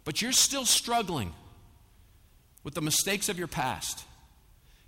But 0.04 0.22
you're 0.22 0.32
still 0.32 0.66
struggling 0.66 1.34
with 2.64 2.76
the 2.76 2.82
mistakes 2.82 3.30
of 3.30 3.40
your 3.40 3.48
past. 3.48 4.06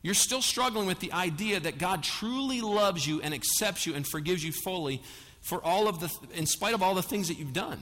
You're 0.04 0.14
still 0.14 0.42
struggling 0.42 0.88
with 0.88 1.00
the 1.00 1.12
idea 1.12 1.60
that 1.60 1.80
God 1.80 2.04
truly 2.04 2.62
loves 2.62 3.06
you 3.08 3.22
and 3.22 3.34
accepts 3.34 3.86
you 3.86 3.96
and 3.96 4.06
forgives 4.08 4.44
you 4.44 4.52
fully 4.52 5.02
for 5.42 5.64
all 5.64 5.88
of 5.88 6.00
the, 6.00 6.14
in 6.36 6.46
spite 6.46 6.74
of 6.74 6.84
all 6.84 6.94
the 6.94 7.02
things 7.02 7.30
that 7.30 7.38
you've 7.40 7.54
done. 7.54 7.80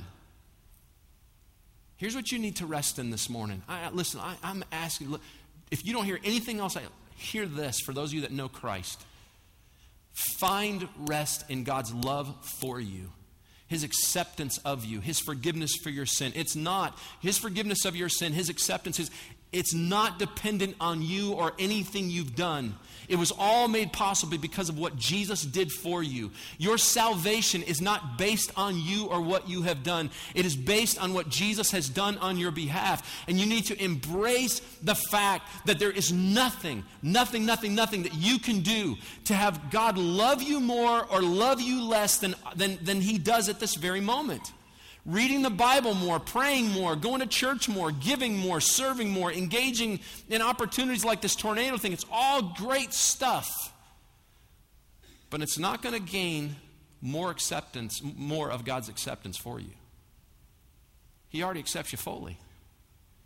Here's 1.98 2.16
what 2.16 2.32
you 2.32 2.40
need 2.40 2.58
to 2.58 2.66
rest 2.66 3.00
in 3.00 3.10
this 3.10 3.30
morning. 3.30 3.62
I, 3.68 3.90
listen, 3.90 4.20
I, 4.20 4.36
I'm 4.44 4.64
asking, 4.72 5.12
look, 5.12 5.22
if 5.72 5.86
you 5.86 5.94
don't 5.94 6.06
hear 6.06 6.20
anything 6.24 6.60
else, 6.60 6.78
I 6.78 6.84
hear 7.16 7.46
this 7.46 7.80
for 7.80 7.94
those 7.94 8.10
of 8.10 8.16
you 8.16 8.22
that 8.22 8.32
know 8.32 8.50
Christ. 8.50 9.04
Find 10.16 10.88
rest 10.98 11.44
in 11.50 11.66
God's 11.66 11.94
love 11.94 12.34
for 12.60 12.80
you, 12.80 13.12
His 13.68 13.84
acceptance 13.84 14.58
of 14.60 14.86
you, 14.86 15.02
His 15.02 15.20
forgiveness 15.20 15.72
for 15.84 15.90
your 15.90 16.06
sin. 16.06 16.32
It's 16.36 16.56
not 16.56 16.98
His 17.20 17.38
forgiveness 17.38 17.84
of 17.84 17.98
your 17.98 18.10
sin, 18.10 18.32
His 18.32 18.50
acceptance 18.50 19.00
is 19.00 19.12
it's 19.52 19.74
not 19.74 20.20
dependent 20.20 20.76
on 20.82 21.02
you 21.02 21.34
or 21.34 21.54
anything 21.60 22.10
you've 22.10 22.36
done. 22.36 22.76
It 23.08 23.18
was 23.18 23.32
all 23.38 23.68
made 23.68 23.94
possible 23.94 24.38
because 24.38 24.70
of 24.70 24.78
what 24.78 24.96
Jesus 24.96 25.44
did 25.44 25.72
for 25.72 26.04
you. 26.04 26.32
Your 26.58 26.78
salvation 26.78 27.64
is 27.64 27.82
not 27.82 28.18
based 28.18 28.52
on 28.58 28.80
you 28.80 29.06
or 29.08 29.22
what 29.22 29.50
you 29.50 29.64
have 29.64 29.84
done, 29.84 30.10
it 30.34 30.46
is 30.46 30.56
based 30.56 31.02
on 31.02 31.14
what 31.14 31.30
Jesus 31.30 31.72
has 31.72 31.90
done 31.90 32.18
on 32.18 32.38
your 32.38 32.52
behalf. 32.52 33.24
And 33.28 33.40
you 33.40 33.46
need 33.46 33.66
to 33.66 33.84
embrace 33.84 34.60
the 34.82 34.96
fact 34.96 35.48
that 35.66 35.80
there 35.80 35.92
is 35.92 36.12
nothing, 36.12 36.84
nothing, 37.02 37.46
nothing, 37.46 37.76
nothing 37.76 38.04
that 38.04 38.14
you 38.14 38.40
can 38.40 38.62
do 38.62 38.96
to 39.26 39.34
have 39.34 39.72
God 39.72 39.98
love 39.98 40.42
you 40.42 40.60
more 40.60 41.06
or 41.06 41.22
love 41.22 41.62
you 41.62 41.84
less 41.84 42.18
than, 42.18 42.36
than, 42.56 42.78
than 42.82 43.02
He 43.02 43.18
does 43.18 43.50
at 43.50 43.60
this 43.60 43.76
very 43.76 44.02
moment 44.02 44.52
reading 45.06 45.42
the 45.44 45.50
Bible 45.50 45.94
more, 45.94 46.20
praying 46.20 46.72
more, 46.72 46.96
going 46.96 47.22
to 47.22 47.28
church 47.28 47.70
more, 47.70 47.92
giving 47.92 48.38
more, 48.38 48.60
serving 48.60 49.10
more, 49.10 49.32
engaging 49.32 50.00
in 50.30 50.42
opportunities 50.42 51.06
like 51.06 51.22
this 51.22 51.36
tornado 51.36 51.78
thing. 51.78 51.94
It's 51.94 52.06
all 52.12 52.42
great 52.58 52.94
stuff. 52.94 53.72
But 55.30 55.42
it's 55.42 55.60
not 55.60 55.82
going 55.82 55.94
to 55.94 56.02
gain 56.12 56.56
more 57.02 57.30
acceptance, 57.30 58.02
more 58.04 58.50
of 58.50 58.66
God's 58.66 58.90
acceptance 58.90 59.38
for 59.38 59.60
you. 59.60 59.72
He 61.30 61.44
already 61.44 61.60
accepts 61.60 61.92
you 61.92 61.98
fully. 61.98 62.38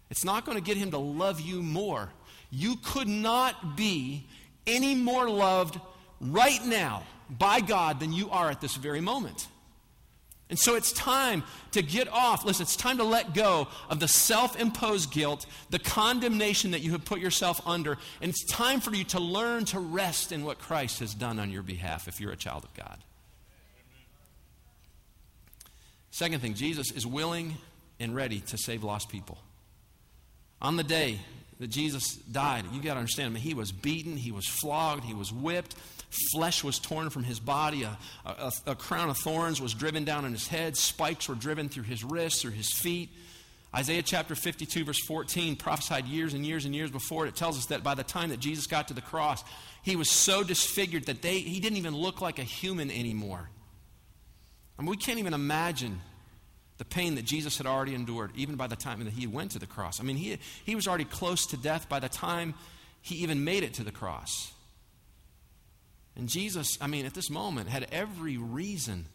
It's 0.10 0.26
not 0.26 0.46
going 0.46 0.58
to 0.58 0.64
get 0.64 0.76
him 0.76 0.92
to 0.92 0.98
love 0.98 1.40
you 1.40 1.62
more. 1.62 2.10
You 2.50 2.76
could 2.84 3.08
not 3.08 3.78
be 3.78 4.26
any 4.66 4.96
more 4.96 5.30
loved 5.30 5.80
right 6.20 6.66
now 6.66 7.04
by 7.30 7.62
God 7.62 8.00
than 8.00 8.12
you 8.12 8.30
are 8.32 8.50
at 8.50 8.60
this 8.60 8.76
very 8.76 9.02
moment. 9.02 9.48
And 10.50 10.58
so 10.58 10.76
it's 10.76 10.92
time 10.92 11.44
to 11.72 11.84
get 11.84 12.08
off. 12.08 12.44
Listen, 12.44 12.64
it's 12.64 12.76
time 12.76 12.98
to 12.98 13.04
let 13.04 13.36
go 13.36 13.68
of 13.88 14.00
the 14.00 14.08
self 14.08 14.60
imposed 14.60 15.12
guilt, 15.12 15.46
the 15.70 15.78
condemnation 15.78 16.72
that 16.72 16.82
you 16.82 16.92
have 16.94 17.06
put 17.06 17.20
yourself 17.20 17.62
under. 17.68 17.98
And 18.20 18.30
it's 18.30 18.46
time 18.46 18.80
for 18.80 18.94
you 18.94 19.04
to 19.06 19.20
learn 19.20 19.66
to 19.66 19.80
rest 19.80 20.32
in 20.32 20.44
what 20.44 20.58
Christ 20.58 21.00
has 21.02 21.14
done 21.14 21.40
on 21.40 21.52
your 21.52 21.62
behalf 21.62 22.08
if 22.08 22.20
you're 22.20 22.32
a 22.32 22.38
child 22.38 22.64
of 22.64 22.74
God. 22.74 22.98
Second 26.10 26.42
thing, 26.42 26.56
Jesus 26.56 26.92
is 26.92 27.06
willing 27.06 27.58
and 28.00 28.16
ready 28.16 28.40
to 28.40 28.58
save 28.58 28.84
lost 28.84 29.10
people. 29.10 29.38
On 30.62 30.76
the 30.76 30.84
day 30.84 31.20
that 31.60 31.68
Jesus 31.68 32.16
died, 32.16 32.66
you 32.74 32.82
got 32.82 32.96
to 32.96 33.00
understand, 33.00 33.28
I 33.28 33.34
mean, 33.34 33.44
he 33.44 33.54
was 33.54 33.72
beaten, 33.72 34.18
he 34.18 34.32
was 34.32 34.48
flogged, 34.48 35.04
he 35.04 35.14
was 35.14 35.32
whipped, 35.32 35.76
Flesh 36.10 36.64
was 36.64 36.80
torn 36.80 37.10
from 37.10 37.24
his 37.24 37.40
body. 37.40 37.84
A, 37.84 37.98
a, 38.26 38.52
a, 38.68 38.76
crown 38.76 39.10
of 39.10 39.18
thorns 39.18 39.62
was 39.62 39.74
driven 39.74 40.06
down 40.06 40.26
on 40.26 40.32
his 40.32 40.48
head. 40.48 40.76
Spikes 40.76 41.30
were 41.30 41.36
driven 41.36 41.70
through 41.70 41.84
his 41.84 42.04
wrists 42.04 42.44
or 42.44 42.52
his 42.52 42.72
feet. 42.72 43.10
Isaiah 43.76 44.02
chapter 44.02 44.34
52, 44.34 44.84
verse 44.84 45.00
14, 45.06 45.56
prophesied 45.56 46.08
years 46.08 46.34
and 46.34 46.44
years 46.44 46.66
and 46.66 46.74
years 46.74 46.90
before 46.90 47.26
it. 47.26 47.30
It 47.30 47.36
tells 47.36 47.58
us 47.58 47.68
that 47.68 47.84
by 47.84 47.94
the 47.94 48.04
time 48.04 48.30
that 48.30 48.40
Jesus 48.40 48.66
got 48.66 48.88
to 48.88 48.96
the 48.96 49.02
cross, 49.02 49.44
he 49.84 49.96
was 49.96 50.10
so 50.10 50.44
disfigured 50.44 51.06
that 51.06 51.22
they, 51.22 51.40
he 51.40 51.60
didn't 51.60 51.78
even 51.78 51.96
look 51.96 52.22
like 52.22 52.40
a 52.40 52.44
human 52.44 52.90
anymore. 52.90 53.48
I 54.78 54.82
mean, 54.82 54.90
we 54.90 54.98
can't 54.98 55.20
even 55.20 55.36
imagine 55.36 56.02
the 56.80 56.86
pain 56.86 57.16
that 57.16 57.26
Jesus 57.26 57.58
had 57.60 57.68
already 57.68 57.94
endured, 57.94 58.32
even 58.36 58.56
by 58.56 58.66
the 58.66 58.76
time 58.76 59.04
that 59.04 59.14
he 59.14 59.28
went 59.28 59.52
to 59.52 59.60
the 59.60 59.68
cross. 59.68 60.00
I 60.00 60.04
mean, 60.04 60.16
he, 60.16 60.40
he 60.66 60.74
was 60.74 60.88
already 60.88 61.06
close 61.06 61.46
to 61.48 61.58
death 61.58 61.88
by 61.88 62.00
the 62.00 62.10
time 62.10 62.56
he 63.02 63.18
even 63.18 63.44
made 63.44 63.64
it 63.64 63.76
to 63.76 63.84
the 63.84 63.92
cross. 63.92 64.52
And 66.16 66.28
Jesus, 66.28 66.78
I 66.82 66.88
mean, 66.88 67.06
at 67.06 67.14
this 67.14 67.30
moment, 67.30 67.70
had 67.70 67.88
every 67.92 68.38
reason 68.38 69.06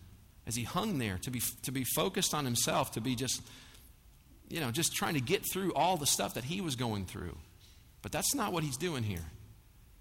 as 0.46 0.57
he 0.57 0.64
hung 0.64 0.98
there 0.98 1.18
to 1.22 1.30
be, 1.30 1.42
to 1.62 1.72
be 1.72 1.85
focused 1.85 2.35
on 2.35 2.44
himself, 2.44 2.92
to 2.92 3.00
be 3.00 3.14
just, 3.14 3.42
you 4.48 4.61
know, 4.61 4.70
just 4.70 4.94
trying 4.94 5.14
to 5.14 5.20
get 5.20 5.42
through 5.52 5.72
all 5.74 5.96
the 5.96 6.07
stuff 6.07 6.35
that 6.35 6.44
he 6.44 6.61
was 6.61 6.76
going 6.76 7.04
through. 7.07 7.37
But 8.02 8.12
that's 8.12 8.35
not 8.35 8.52
what 8.52 8.64
he's 8.64 8.76
doing 8.76 9.02
here. 9.02 9.24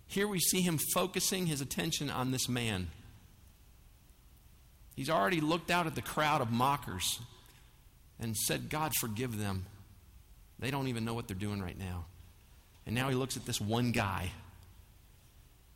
Here 0.07 0.27
we 0.27 0.39
see 0.39 0.61
him 0.61 0.77
focusing 0.93 1.45
his 1.45 1.61
attention 1.61 2.09
on 2.09 2.31
this 2.31 2.47
man. 2.49 2.89
He's 4.95 5.09
already 5.09 5.41
looked 5.41 5.71
out 5.71 5.87
at 5.87 5.95
the 5.95 6.01
crowd 6.01 6.41
of 6.41 6.51
mockers 6.51 7.19
and 8.19 8.37
said, 8.37 8.69
God, 8.69 8.91
forgive 8.99 9.39
them. 9.39 9.65
They 10.59 10.69
don't 10.71 10.87
even 10.87 11.03
know 11.03 11.13
what 11.13 11.27
they're 11.27 11.35
doing 11.35 11.61
right 11.61 11.77
now. 11.77 12.05
And 12.85 12.93
now 12.93 13.09
he 13.09 13.15
looks 13.15 13.37
at 13.37 13.45
this 13.45 13.59
one 13.59 13.91
guy 13.91 14.31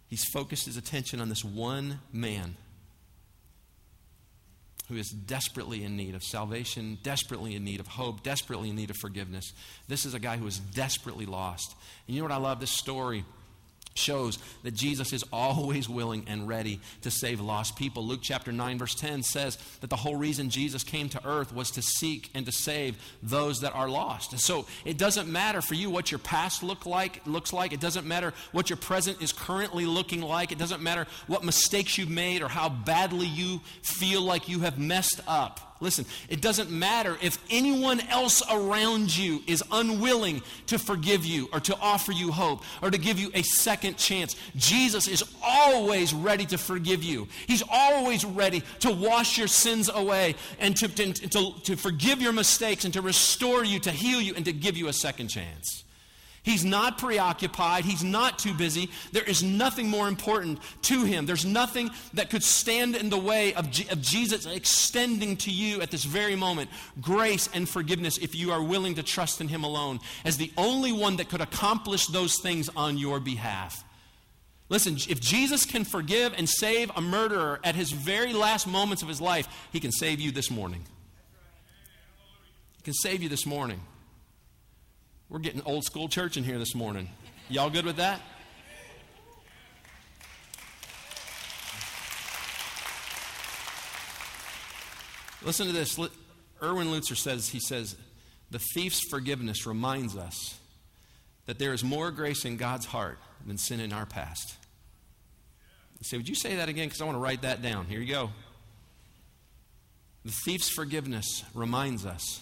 He's 0.07 0.23
focused 0.25 0.65
his 0.65 0.77
attention 0.77 1.19
on 1.19 1.29
this 1.29 1.43
one 1.43 1.99
man 2.11 2.55
who 4.87 4.95
is 4.95 5.09
desperately 5.09 5.83
in 5.83 5.97
need 5.97 6.15
of 6.15 6.23
salvation, 6.23 6.97
desperately 7.03 7.55
in 7.55 7.65
need 7.65 7.81
of 7.81 7.87
hope, 7.87 8.23
desperately 8.23 8.69
in 8.69 8.75
need 8.75 8.89
of 8.89 8.95
forgiveness. 8.97 9.51
This 9.89 10.05
is 10.05 10.13
a 10.13 10.19
guy 10.19 10.37
who 10.37 10.47
is 10.47 10.59
desperately 10.59 11.25
lost. 11.25 11.75
And 12.07 12.15
you 12.15 12.21
know 12.21 12.25
what 12.29 12.33
I 12.33 12.37
love? 12.41 12.61
This 12.61 12.71
story 12.71 13.25
shows 13.97 14.39
that 14.63 14.73
Jesus 14.73 15.13
is 15.13 15.23
always 15.33 15.89
willing 15.89 16.25
and 16.27 16.47
ready 16.47 16.79
to 17.01 17.11
save 17.11 17.41
lost 17.41 17.75
people. 17.75 18.05
Luke 18.05 18.21
chapter 18.21 18.51
9 18.51 18.77
verse 18.77 18.95
10 18.95 19.23
says 19.23 19.57
that 19.81 19.89
the 19.89 19.95
whole 19.95 20.15
reason 20.15 20.49
Jesus 20.49 20.83
came 20.83 21.09
to 21.09 21.27
earth 21.27 21.53
was 21.53 21.71
to 21.71 21.81
seek 21.81 22.29
and 22.33 22.45
to 22.45 22.51
save 22.51 22.97
those 23.21 23.61
that 23.61 23.75
are 23.75 23.89
lost. 23.89 24.31
And 24.31 24.41
so 24.41 24.65
it 24.85 24.97
doesn't 24.97 25.29
matter 25.31 25.61
for 25.61 25.73
you 25.73 25.89
what 25.89 26.11
your 26.11 26.19
past 26.19 26.63
look 26.63 26.85
like 26.85 27.25
looks 27.25 27.53
like. 27.53 27.73
It 27.73 27.79
doesn't 27.79 28.07
matter 28.07 28.33
what 28.51 28.69
your 28.69 28.77
present 28.77 29.21
is 29.21 29.31
currently 29.31 29.85
looking 29.85 30.21
like. 30.21 30.51
It 30.51 30.57
doesn't 30.57 30.81
matter 30.81 31.07
what 31.27 31.43
mistakes 31.43 31.97
you've 31.97 32.09
made 32.09 32.41
or 32.41 32.47
how 32.47 32.69
badly 32.69 33.27
you 33.27 33.61
feel 33.81 34.21
like 34.21 34.49
you 34.49 34.59
have 34.61 34.77
messed 34.77 35.21
up. 35.27 35.76
Listen, 35.79 36.05
it 36.29 36.41
doesn't 36.41 36.71
matter 36.71 37.17
if 37.21 37.37
anyone 37.49 37.99
else 38.01 38.41
around 38.51 39.15
you 39.15 39.41
is 39.45 39.63
unwilling 39.71 40.41
to 40.67 40.79
forgive 40.79 41.25
you 41.25 41.47
or 41.53 41.59
to 41.59 41.77
offer 41.79 42.11
you 42.11 42.31
hope 42.31 42.63
or 42.81 42.89
to 42.89 42.97
give 42.97 43.19
you 43.19 43.29
a 43.33 43.43
second 43.43 43.97
chance. 43.97 44.35
Jesus 44.55 45.07
is 45.07 45.23
always 45.43 46.13
ready 46.13 46.45
to 46.47 46.57
forgive 46.57 47.03
you. 47.03 47.27
He's 47.45 47.63
always 47.69 48.25
ready 48.25 48.63
to 48.79 48.91
wash 48.91 49.37
your 49.37 49.47
sins 49.47 49.89
away 49.93 50.35
and 50.59 50.75
to, 50.77 50.87
to, 50.87 51.13
to, 51.13 51.53
to 51.63 51.75
forgive 51.75 52.21
your 52.21 52.33
mistakes 52.33 52.85
and 52.85 52.93
to 52.93 53.01
restore 53.01 53.63
you, 53.63 53.79
to 53.81 53.91
heal 53.91 54.21
you, 54.21 54.33
and 54.35 54.45
to 54.45 54.53
give 54.53 54.77
you 54.77 54.87
a 54.87 54.93
second 54.93 55.27
chance. 55.27 55.83
He's 56.47 56.63
not 56.63 56.97
preoccupied. 56.97 57.83
He's 57.83 58.05
not 58.05 58.39
too 58.39 58.53
busy. 58.53 58.89
There 59.11 59.25
is 59.25 59.43
nothing 59.43 59.89
more 59.89 60.07
important 60.07 60.61
to 60.83 61.03
him. 61.03 61.25
There's 61.25 61.43
nothing 61.43 61.89
that 62.13 62.29
could 62.29 62.41
stand 62.41 62.95
in 62.95 63.09
the 63.09 63.17
way 63.17 63.53
of, 63.53 63.69
G- 63.69 63.85
of, 63.89 64.01
Jesus 64.01 64.45
extending 64.45 65.35
to 65.37 65.51
you 65.51 65.81
at 65.81 65.91
this 65.91 66.05
very 66.05 66.37
moment 66.37 66.69
grace 67.01 67.49
and 67.53 67.67
forgiveness 67.67 68.17
if 68.19 68.33
you 68.33 68.53
are 68.53 68.63
willing 68.63 68.95
to 68.95 69.03
trust 69.03 69.41
in 69.41 69.49
him 69.49 69.65
alone 69.65 69.99
as 70.23 70.37
the 70.37 70.49
only 70.55 70.93
one 70.93 71.17
that 71.17 71.27
could 71.27 71.41
accomplish 71.41 72.07
those 72.07 72.39
things 72.39 72.69
on 72.77 72.97
your 72.97 73.19
behalf. 73.19 73.83
Listen, 74.69 74.95
if 75.09 75.19
Jesus 75.19 75.65
can 75.65 75.83
forgive 75.83 76.33
and 76.37 76.47
save 76.47 76.89
a 76.95 77.01
murderer 77.01 77.59
at 77.65 77.75
his 77.75 77.91
very 77.91 78.31
last 78.31 78.67
moments 78.67 79.03
of 79.03 79.09
his 79.09 79.19
life, 79.19 79.49
he 79.73 79.81
can 79.81 79.91
save 79.91 80.21
you 80.21 80.31
this 80.31 80.49
morning. 80.49 80.85
He 82.77 82.83
can 82.83 82.93
save 82.93 83.21
you 83.21 83.27
this 83.27 83.45
morning. 83.45 83.81
We're 85.29 85.39
getting 85.39 85.61
old 85.65 85.83
school 85.83 86.07
church 86.07 86.37
in 86.37 86.45
here 86.45 86.57
this 86.57 86.73
morning. 86.73 87.09
Y'all 87.49 87.69
good 87.69 87.85
with 87.85 87.97
that? 87.97 88.21
Listen 95.43 95.67
to 95.67 95.73
this. 95.73 95.99
Erwin 96.63 96.87
Lutzer 96.87 97.17
says, 97.17 97.49
he 97.49 97.59
says, 97.59 97.97
the 98.51 98.59
thief's 98.73 99.01
forgiveness 99.09 99.67
reminds 99.67 100.15
us 100.15 100.59
that 101.45 101.59
there 101.59 101.73
is 101.73 101.83
more 101.83 102.09
grace 102.11 102.45
in 102.45 102.55
God's 102.55 102.85
heart 102.85 103.19
than 103.45 103.57
sin 103.57 103.81
in 103.81 103.91
our 103.91 104.05
past. 104.05 104.55
Say, 106.03 106.15
would 106.15 106.29
you 106.29 106.35
say 106.35 106.55
that 106.55 106.69
again? 106.69 106.87
Because 106.87 107.01
I 107.01 107.05
want 107.05 107.15
to 107.17 107.21
write 107.21 107.41
that 107.41 107.61
down. 107.61 107.85
Here 107.85 107.99
you 107.99 108.13
go. 108.13 108.29
The 110.23 110.31
thief's 110.45 110.69
forgiveness 110.69 111.43
reminds 111.53 112.05
us 112.05 112.39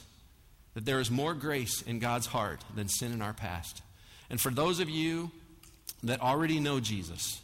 that 0.76 0.86
there 0.86 1.00
is 1.00 1.10
more 1.10 1.34
grace 1.34 1.82
in 1.82 2.00
God's 2.00 2.28
heart 2.28 2.64
than 2.76 2.88
sin 2.88 3.12
in 3.12 3.22
our 3.22 3.34
past. 3.34 3.82
And 4.30 4.40
for 4.40 4.52
those 4.52 4.80
of 4.80 4.90
you 4.90 5.32
that 6.04 6.22
already 6.22 6.60
know 6.60 6.80
Jesus, 6.80 7.42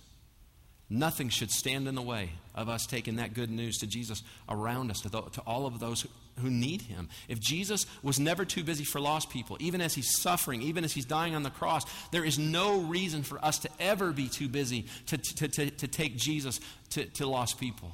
nothing 0.90 1.30
should 1.30 1.50
stand 1.50 1.88
in 1.88 1.96
the 1.96 2.02
way 2.02 2.32
of 2.54 2.70
us 2.70 2.86
taking 2.86 3.16
that 3.16 3.34
good 3.34 3.50
news 3.50 3.78
to 3.78 3.88
Jesus 3.88 4.22
around 4.50 4.92
us, 4.92 5.02
to, 5.02 5.10
to 5.10 5.42
all 5.48 5.66
of 5.66 5.80
those 5.80 6.02
who, 6.02 6.10
who 6.42 6.50
need 6.50 6.82
him. 6.82 7.08
If 7.30 7.40
Jesus 7.40 7.86
was 8.04 8.20
never 8.20 8.44
too 8.44 8.64
busy 8.64 8.84
for 8.84 9.00
lost 9.00 9.30
people, 9.30 9.56
even 9.62 9.80
as 9.80 9.96
he's 9.96 10.20
suffering, 10.20 10.62
even 10.62 10.84
as 10.84 10.92
he's 10.92 11.06
dying 11.06 11.34
on 11.34 11.44
the 11.44 11.50
cross, 11.50 11.86
there 12.12 12.26
is 12.26 12.38
no 12.38 12.82
reason 12.82 13.24
for 13.24 13.44
us 13.44 13.60
to 13.60 13.70
ever 13.80 14.12
be 14.12 14.28
too 14.28 14.50
busy 14.50 14.88
to, 15.08 15.18
to, 15.18 15.48
to, 15.48 15.70
to 15.72 15.88
take 15.88 16.18
Jesus 16.18 16.60
to, 16.92 17.06
to 17.06 17.26
lost 17.26 17.58
people 17.60 17.94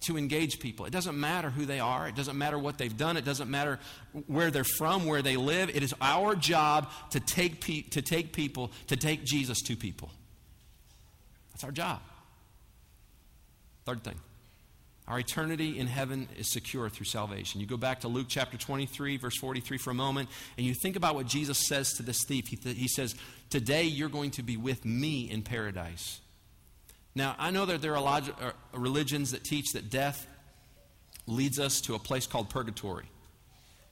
to 0.00 0.16
engage 0.16 0.60
people. 0.60 0.86
It 0.86 0.92
doesn't 0.92 1.18
matter 1.18 1.50
who 1.50 1.66
they 1.66 1.80
are, 1.80 2.08
it 2.08 2.14
doesn't 2.14 2.38
matter 2.38 2.58
what 2.58 2.78
they've 2.78 2.96
done, 2.96 3.16
it 3.16 3.24
doesn't 3.24 3.50
matter 3.50 3.78
where 4.26 4.50
they're 4.50 4.64
from, 4.64 5.06
where 5.06 5.22
they 5.22 5.36
live. 5.36 5.70
It 5.70 5.82
is 5.82 5.94
our 6.00 6.34
job 6.34 6.90
to 7.10 7.20
take, 7.20 7.60
pe- 7.60 7.82
to 7.82 8.02
take 8.02 8.32
people, 8.32 8.70
to 8.86 8.96
take 8.96 9.24
Jesus 9.24 9.60
to 9.62 9.76
people. 9.76 10.10
That's 11.52 11.64
our 11.64 11.72
job. 11.72 12.00
Third 13.84 14.02
thing. 14.02 14.16
Our 15.06 15.18
eternity 15.18 15.76
in 15.78 15.88
heaven 15.88 16.28
is 16.38 16.52
secure 16.52 16.88
through 16.88 17.06
salvation. 17.06 17.60
You 17.60 17.66
go 17.66 17.76
back 17.76 18.00
to 18.00 18.08
Luke 18.08 18.26
chapter 18.28 18.56
23, 18.56 19.16
verse 19.16 19.36
43 19.38 19.76
for 19.76 19.90
a 19.90 19.94
moment, 19.94 20.28
and 20.56 20.64
you 20.64 20.72
think 20.72 20.94
about 20.94 21.16
what 21.16 21.26
Jesus 21.26 21.66
says 21.66 21.92
to 21.94 22.04
this 22.04 22.24
thief. 22.24 22.46
He, 22.46 22.56
th- 22.56 22.76
he 22.76 22.86
says, 22.86 23.16
Today 23.50 23.82
you're 23.82 24.08
going 24.08 24.30
to 24.32 24.44
be 24.44 24.56
with 24.56 24.84
me 24.84 25.28
in 25.28 25.42
paradise. 25.42 26.20
Now, 27.14 27.34
I 27.38 27.50
know 27.50 27.66
that 27.66 27.82
there 27.82 27.96
are 27.96 28.06
uh, 28.06 28.52
religions 28.72 29.32
that 29.32 29.44
teach 29.44 29.72
that 29.72 29.90
death 29.90 30.26
leads 31.26 31.58
us 31.58 31.80
to 31.82 31.94
a 31.94 31.98
place 31.98 32.26
called 32.26 32.50
purgatory. 32.50 33.06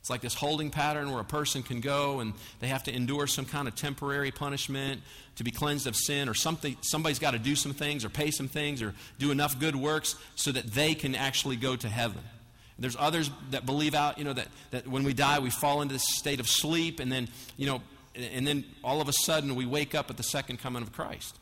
It's 0.00 0.10
like 0.10 0.20
this 0.20 0.34
holding 0.34 0.70
pattern 0.70 1.10
where 1.10 1.20
a 1.20 1.24
person 1.24 1.62
can 1.62 1.80
go 1.80 2.20
and 2.20 2.32
they 2.60 2.68
have 2.68 2.84
to 2.84 2.94
endure 2.94 3.26
some 3.26 3.44
kind 3.44 3.66
of 3.66 3.74
temporary 3.74 4.30
punishment 4.30 5.02
to 5.36 5.44
be 5.44 5.50
cleansed 5.50 5.86
of 5.86 5.94
sin, 5.96 6.28
or 6.28 6.34
something. 6.34 6.76
Somebody's 6.80 7.18
got 7.18 7.32
to 7.32 7.38
do 7.38 7.54
some 7.54 7.72
things, 7.72 8.04
or 8.04 8.08
pay 8.08 8.30
some 8.30 8.48
things, 8.48 8.82
or 8.82 8.94
do 9.18 9.30
enough 9.30 9.58
good 9.58 9.76
works 9.76 10.16
so 10.34 10.50
that 10.50 10.66
they 10.72 10.94
can 10.94 11.14
actually 11.14 11.56
go 11.56 11.76
to 11.76 11.88
heaven. 11.88 12.22
There's 12.78 12.96
others 12.98 13.30
that 13.50 13.66
believe 13.66 13.94
out, 13.94 14.18
you 14.18 14.24
know, 14.24 14.32
that, 14.32 14.48
that 14.70 14.88
when 14.88 15.02
we 15.02 15.12
die, 15.12 15.40
we 15.40 15.50
fall 15.50 15.82
into 15.82 15.94
this 15.94 16.04
state 16.16 16.40
of 16.40 16.48
sleep, 16.48 17.00
and 17.00 17.10
then, 17.10 17.28
you 17.56 17.66
know, 17.66 17.82
and 18.14 18.46
then 18.46 18.64
all 18.82 19.00
of 19.00 19.08
a 19.08 19.12
sudden 19.12 19.54
we 19.54 19.66
wake 19.66 19.94
up 19.94 20.10
at 20.10 20.16
the 20.16 20.22
second 20.22 20.58
coming 20.58 20.82
of 20.82 20.92
Christ. 20.92 21.36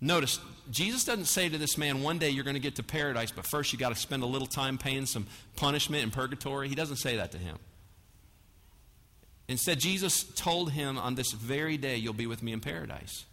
Notice, 0.00 0.38
Jesus 0.70 1.04
doesn't 1.04 1.24
say 1.24 1.48
to 1.48 1.56
this 1.56 1.78
man, 1.78 2.02
one 2.02 2.18
day 2.18 2.28
you're 2.28 2.44
going 2.44 2.54
to 2.54 2.60
get 2.60 2.76
to 2.76 2.82
paradise, 2.82 3.30
but 3.30 3.46
first 3.46 3.72
you've 3.72 3.80
got 3.80 3.88
to 3.88 4.00
spend 4.00 4.22
a 4.22 4.26
little 4.26 4.46
time 4.46 4.76
paying 4.76 5.06
some 5.06 5.26
punishment 5.56 6.02
in 6.02 6.10
purgatory. 6.10 6.68
He 6.68 6.74
doesn't 6.74 6.96
say 6.96 7.16
that 7.16 7.32
to 7.32 7.38
him. 7.38 7.56
Instead, 9.48 9.78
Jesus 9.78 10.24
told 10.34 10.72
him, 10.72 10.98
on 10.98 11.14
this 11.14 11.32
very 11.32 11.76
day, 11.76 11.96
you'll 11.96 12.12
be 12.12 12.26
with 12.26 12.42
me 12.42 12.52
in 12.52 12.60
paradise. 12.60 13.24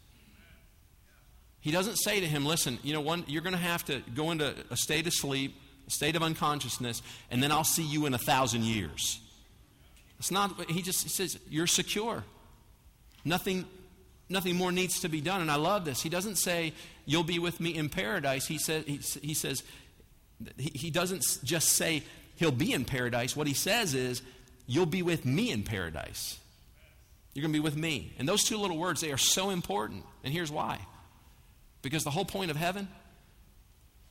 He 1.60 1.72
doesn't 1.72 1.96
say 1.96 2.20
to 2.20 2.28
him, 2.28 2.46
listen, 2.46 2.78
you 2.84 2.94
know, 2.94 3.02
one, 3.02 3.24
you're 3.28 3.42
going 3.42 3.54
to 3.54 3.60
have 3.60 3.84
to 3.86 4.02
go 4.14 4.32
into 4.32 4.54
a 4.70 4.78
state 4.78 5.08
of 5.08 5.14
sleep, 5.14 5.56
a 5.88 5.92
state 5.92 6.16
of 6.16 6.22
unconsciousness, 6.22 7.02
and 7.32 7.42
then 7.42 7.52
I'll 7.52 7.64
see 7.64 7.84
you 7.84 8.06
in 8.06 8.14
a 8.14 8.18
thousand 8.18 8.64
years. 8.64 9.20
It's 10.20 10.32
not, 10.32 10.70
he 10.70 10.82
just 10.82 11.04
he 11.04 11.10
says, 11.10 11.38
you're 11.50 11.68
secure. 11.68 12.24
Nothing 13.26 13.66
nothing 14.30 14.56
more 14.56 14.72
needs 14.72 15.02
to 15.02 15.10
be 15.10 15.22
done. 15.22 15.42
And 15.42 15.52
I 15.52 15.56
love 15.56 15.86
this. 15.86 16.02
He 16.02 16.10
doesn't 16.10 16.38
say, 16.38 16.74
You'll 17.06 17.24
be 17.24 17.40
with 17.40 17.60
me 17.60 17.76
in 17.76 17.90
paradise. 17.90 18.48
He, 18.48 18.58
says, 18.58 18.86
he, 18.86 18.98
he 19.22 19.34
says, 19.34 19.64
he 20.58 20.90
doesn't 20.90 21.40
just 21.44 21.70
say 21.70 22.04
he'll 22.38 22.52
be 22.52 22.72
in 22.72 22.86
paradise. 22.86 23.36
What 23.36 23.48
he 23.48 23.54
says 23.54 23.94
is, 23.94 24.22
You'll 24.66 24.86
be 24.86 25.02
with 25.02 25.26
me 25.26 25.52
in 25.52 25.64
paradise. 25.64 26.40
You're 27.34 27.42
going 27.42 27.52
to 27.52 27.60
be 27.60 27.64
with 27.64 27.76
me. 27.76 28.14
And 28.20 28.28
those 28.28 28.44
two 28.44 28.58
little 28.58 28.78
words, 28.78 29.02
they 29.02 29.12
are 29.12 29.18
so 29.18 29.50
important. 29.50 30.06
And 30.24 30.32
here's 30.32 30.52
why. 30.52 30.80
Because 31.82 32.04
the 32.04 32.12
whole 32.12 32.26
point 32.26 32.52
of 32.52 32.58
heaven 32.58 32.88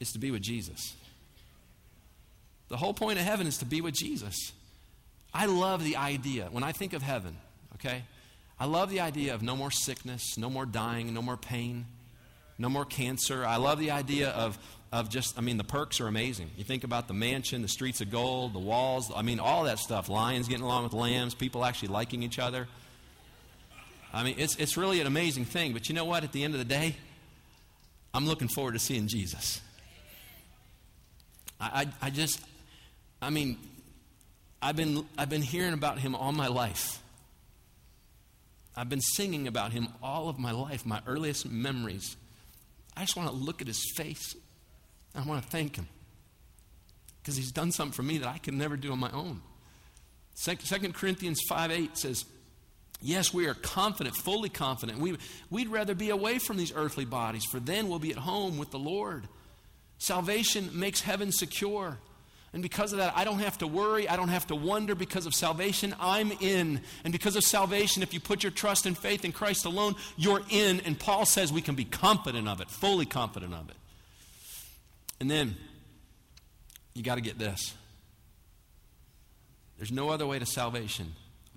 is 0.00 0.12
to 0.12 0.18
be 0.18 0.30
with 0.30 0.42
Jesus. 0.42 0.94
The 2.68 2.76
whole 2.76 2.94
point 2.94 3.18
of 3.18 3.24
heaven 3.24 3.46
is 3.46 3.58
to 3.58 3.64
be 3.64 3.80
with 3.80 3.94
Jesus. 3.94 4.52
I 5.32 5.46
love 5.46 5.84
the 5.84 5.96
idea. 5.96 6.48
When 6.50 6.64
I 6.64 6.72
think 6.72 6.92
of 6.92 7.02
heaven, 7.02 7.36
okay, 7.76 8.02
I 8.62 8.66
love 8.66 8.90
the 8.90 9.00
idea 9.00 9.34
of 9.34 9.42
no 9.42 9.56
more 9.56 9.72
sickness, 9.72 10.38
no 10.38 10.48
more 10.48 10.64
dying, 10.64 11.12
no 11.12 11.20
more 11.20 11.36
pain, 11.36 11.84
no 12.58 12.68
more 12.68 12.84
cancer. 12.84 13.44
I 13.44 13.56
love 13.56 13.80
the 13.80 13.90
idea 13.90 14.28
of, 14.28 14.56
of 14.92 15.08
just, 15.08 15.36
I 15.36 15.40
mean, 15.40 15.56
the 15.56 15.64
perks 15.64 16.00
are 16.00 16.06
amazing. 16.06 16.48
You 16.56 16.62
think 16.62 16.84
about 16.84 17.08
the 17.08 17.12
mansion, 17.12 17.62
the 17.62 17.66
streets 17.66 18.00
of 18.00 18.12
gold, 18.12 18.52
the 18.52 18.60
walls, 18.60 19.10
I 19.16 19.22
mean, 19.22 19.40
all 19.40 19.64
that 19.64 19.80
stuff. 19.80 20.08
Lions 20.08 20.46
getting 20.46 20.62
along 20.62 20.84
with 20.84 20.92
lambs, 20.92 21.34
people 21.34 21.64
actually 21.64 21.88
liking 21.88 22.22
each 22.22 22.38
other. 22.38 22.68
I 24.14 24.22
mean, 24.22 24.36
it's, 24.38 24.54
it's 24.54 24.76
really 24.76 25.00
an 25.00 25.08
amazing 25.08 25.44
thing. 25.44 25.72
But 25.72 25.88
you 25.88 25.96
know 25.96 26.04
what? 26.04 26.22
At 26.22 26.30
the 26.30 26.44
end 26.44 26.54
of 26.54 26.60
the 26.60 26.64
day, 26.64 26.94
I'm 28.14 28.28
looking 28.28 28.46
forward 28.46 28.74
to 28.74 28.78
seeing 28.78 29.08
Jesus. 29.08 29.60
I, 31.60 31.88
I, 32.00 32.06
I 32.06 32.10
just, 32.10 32.40
I 33.20 33.30
mean, 33.30 33.58
I've 34.62 34.76
been, 34.76 35.04
I've 35.18 35.30
been 35.30 35.42
hearing 35.42 35.72
about 35.72 35.98
him 35.98 36.14
all 36.14 36.30
my 36.30 36.46
life. 36.46 37.01
I've 38.76 38.88
been 38.88 39.00
singing 39.00 39.46
about 39.46 39.72
him 39.72 39.88
all 40.02 40.28
of 40.28 40.38
my 40.38 40.52
life, 40.52 40.86
my 40.86 41.00
earliest 41.06 41.50
memories. 41.50 42.16
I 42.96 43.02
just 43.02 43.16
want 43.16 43.28
to 43.28 43.34
look 43.34 43.60
at 43.60 43.66
his 43.66 43.84
face. 43.96 44.34
I 45.14 45.22
want 45.22 45.42
to 45.42 45.48
thank 45.48 45.76
him 45.76 45.88
because 47.20 47.36
he's 47.36 47.52
done 47.52 47.70
something 47.70 47.92
for 47.92 48.02
me 48.02 48.18
that 48.18 48.28
I 48.28 48.38
could 48.38 48.54
never 48.54 48.76
do 48.76 48.92
on 48.92 48.98
my 48.98 49.10
own. 49.10 49.42
Second 50.34 50.94
Corinthians 50.94 51.40
5 51.48 51.70
8 51.70 51.98
says, 51.98 52.24
Yes, 53.00 53.34
we 53.34 53.46
are 53.46 53.54
confident, 53.54 54.16
fully 54.16 54.48
confident. 54.48 54.98
We, 54.98 55.18
we'd 55.50 55.68
rather 55.68 55.94
be 55.94 56.10
away 56.10 56.38
from 56.38 56.56
these 56.56 56.72
earthly 56.74 57.04
bodies, 57.04 57.44
for 57.44 57.58
then 57.58 57.88
we'll 57.88 57.98
be 57.98 58.12
at 58.12 58.18
home 58.18 58.58
with 58.58 58.70
the 58.70 58.78
Lord. 58.78 59.28
Salvation 59.98 60.70
makes 60.72 61.00
heaven 61.00 61.32
secure. 61.32 61.98
And 62.52 62.62
because 62.62 62.92
of 62.92 62.98
that, 62.98 63.14
I 63.16 63.24
don't 63.24 63.38
have 63.38 63.58
to 63.58 63.66
worry. 63.66 64.08
I 64.08 64.16
don't 64.16 64.28
have 64.28 64.46
to 64.48 64.54
wonder. 64.54 64.94
Because 64.94 65.24
of 65.24 65.34
salvation, 65.34 65.94
I'm 65.98 66.32
in. 66.32 66.82
And 67.02 67.12
because 67.12 67.34
of 67.34 67.44
salvation, 67.44 68.02
if 68.02 68.12
you 68.12 68.20
put 68.20 68.42
your 68.42 68.52
trust 68.52 68.84
and 68.84 68.96
faith 68.96 69.24
in 69.24 69.32
Christ 69.32 69.64
alone, 69.64 69.94
you're 70.16 70.42
in. 70.50 70.80
And 70.80 70.98
Paul 70.98 71.24
says 71.24 71.52
we 71.52 71.62
can 71.62 71.74
be 71.74 71.86
confident 71.86 72.48
of 72.48 72.60
it, 72.60 72.68
fully 72.70 73.06
confident 73.06 73.54
of 73.54 73.70
it. 73.70 73.76
And 75.18 75.30
then, 75.30 75.56
you 76.94 77.02
got 77.02 77.14
to 77.14 77.20
get 77.20 77.38
this 77.38 77.74
there's 79.78 79.90
no 79.90 80.10
other 80.10 80.26
way 80.26 80.38
to 80.38 80.46
salvation 80.46 81.14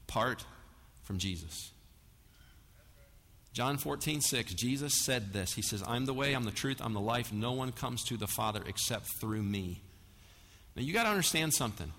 apart 0.08 0.46
from 1.04 1.20
Jesus. 1.20 1.72
John 3.54 3.78
14, 3.78 4.20
6, 4.20 4.54
Jesus 4.56 5.06
said 5.06 5.32
this. 5.32 5.54
He 5.54 5.62
says, 5.62 5.84
I'm 5.86 6.06
the 6.06 6.14
way, 6.14 6.34
I'm 6.34 6.44
the 6.44 6.52
truth, 6.52 6.82
I'm 6.84 6.94
the 6.94 7.00
life. 7.00 7.32
No 7.32 7.52
one 7.52 7.72
comes 7.72 8.04
to 8.06 8.18
the 8.18 8.26
Father 8.28 8.62
except 8.66 9.06
through 9.22 9.44
me. 9.44 9.82
Now, 10.76 10.84
you 10.84 10.94
got 10.94 11.04
to 11.04 11.10
understand 11.10 11.54
something. 11.54 11.92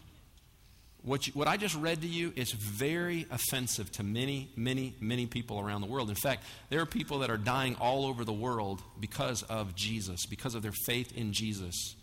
What, 1.02 1.26
you, 1.26 1.32
what 1.34 1.46
I 1.46 1.56
just 1.56 1.76
read 1.76 2.02
to 2.02 2.08
you 2.08 2.32
is 2.34 2.50
very 2.52 3.26
offensive 3.30 3.92
to 3.92 4.02
many, 4.02 4.50
many, 4.56 4.94
many 5.00 5.26
people 5.26 5.60
around 5.60 5.80
the 5.80 5.86
world. 5.86 6.08
In 6.08 6.16
fact, 6.16 6.44
there 6.68 6.80
are 6.80 6.86
people 6.86 7.20
that 7.20 7.30
are 7.30 7.36
dying 7.36 7.76
all 7.76 8.06
over 8.06 8.24
the 8.24 8.32
world 8.32 8.82
because 8.98 9.42
of 9.44 9.76
Jesus, 9.76 10.26
because 10.26 10.54
of 10.54 10.62
their 10.62 10.74
faith 10.84 11.16
in 11.16 11.32
Jesus. 11.32 11.94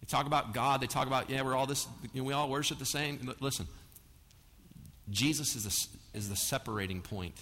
They 0.00 0.06
talk 0.06 0.26
about 0.26 0.54
God. 0.54 0.80
They 0.80 0.86
talk 0.86 1.06
about, 1.06 1.28
yeah, 1.28 1.42
we're 1.42 1.54
all 1.54 1.66
this, 1.66 1.86
you 2.12 2.22
know, 2.22 2.26
we 2.26 2.32
all 2.32 2.48
worship 2.48 2.78
the 2.78 2.86
same. 2.86 3.34
Listen, 3.40 3.66
Jesus 5.10 5.54
is 5.54 5.88
is 6.14 6.28
the 6.28 6.36
separating 6.36 7.02
point. 7.02 7.34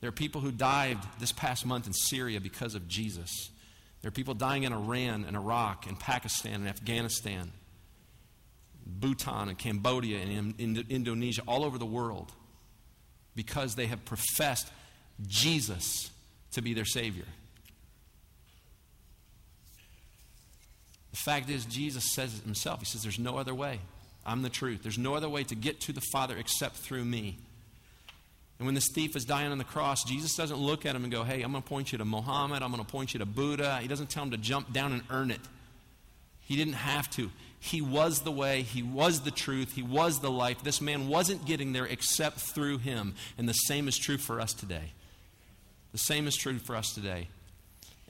There 0.00 0.08
are 0.08 0.12
people 0.12 0.40
who 0.40 0.50
died 0.50 0.98
this 1.18 1.32
past 1.32 1.64
month 1.64 1.86
in 1.86 1.92
Syria 1.92 2.40
because 2.40 2.74
of 2.74 2.88
Jesus. 2.88 3.50
There 4.02 4.08
are 4.08 4.12
people 4.12 4.34
dying 4.34 4.62
in 4.62 4.72
Iran 4.72 5.24
and 5.26 5.36
Iraq 5.36 5.86
and 5.86 5.98
Pakistan 5.98 6.54
and 6.54 6.68
Afghanistan, 6.68 7.52
Bhutan 8.86 9.48
and 9.48 9.58
Cambodia 9.58 10.20
and 10.20 10.54
in 10.58 10.84
Indonesia, 10.88 11.42
all 11.46 11.64
over 11.64 11.76
the 11.76 11.86
world, 11.86 12.32
because 13.34 13.74
they 13.74 13.86
have 13.86 14.04
professed 14.04 14.70
Jesus 15.26 16.10
to 16.52 16.62
be 16.62 16.72
their 16.72 16.86
Savior. 16.86 17.26
The 21.10 21.16
fact 21.16 21.50
is, 21.50 21.64
Jesus 21.66 22.14
says 22.14 22.38
it 22.38 22.44
himself. 22.44 22.80
He 22.80 22.86
says, 22.86 23.02
There's 23.02 23.18
no 23.18 23.36
other 23.36 23.54
way. 23.54 23.80
I'm 24.24 24.42
the 24.42 24.48
truth. 24.48 24.82
There's 24.82 24.98
no 24.98 25.14
other 25.14 25.28
way 25.28 25.44
to 25.44 25.54
get 25.54 25.80
to 25.82 25.92
the 25.92 26.02
Father 26.12 26.36
except 26.36 26.76
through 26.76 27.04
me. 27.04 27.38
And 28.60 28.66
when 28.66 28.74
this 28.74 28.88
thief 28.94 29.16
is 29.16 29.24
dying 29.24 29.50
on 29.50 29.56
the 29.56 29.64
cross, 29.64 30.04
Jesus 30.04 30.36
doesn't 30.36 30.58
look 30.58 30.84
at 30.84 30.94
him 30.94 31.02
and 31.02 31.10
go, 31.10 31.24
Hey, 31.24 31.40
I'm 31.40 31.50
going 31.50 31.62
to 31.62 31.68
point 31.68 31.92
you 31.92 31.98
to 31.98 32.04
Muhammad. 32.04 32.62
I'm 32.62 32.70
going 32.70 32.84
to 32.84 32.90
point 32.90 33.14
you 33.14 33.18
to 33.20 33.24
Buddha. 33.26 33.78
He 33.80 33.88
doesn't 33.88 34.10
tell 34.10 34.22
him 34.22 34.32
to 34.32 34.36
jump 34.36 34.70
down 34.70 34.92
and 34.92 35.02
earn 35.08 35.30
it. 35.30 35.40
He 36.40 36.56
didn't 36.56 36.74
have 36.74 37.08
to. 37.12 37.30
He 37.58 37.80
was 37.80 38.20
the 38.20 38.30
way, 38.30 38.60
He 38.60 38.82
was 38.82 39.22
the 39.22 39.30
truth, 39.30 39.72
He 39.72 39.82
was 39.82 40.20
the 40.20 40.30
life. 40.30 40.62
This 40.62 40.82
man 40.82 41.08
wasn't 41.08 41.46
getting 41.46 41.72
there 41.72 41.86
except 41.86 42.38
through 42.38 42.78
Him. 42.78 43.14
And 43.38 43.48
the 43.48 43.54
same 43.54 43.88
is 43.88 43.96
true 43.96 44.18
for 44.18 44.42
us 44.42 44.52
today. 44.52 44.92
The 45.92 45.98
same 45.98 46.26
is 46.26 46.36
true 46.36 46.58
for 46.58 46.76
us 46.76 46.92
today. 46.92 47.28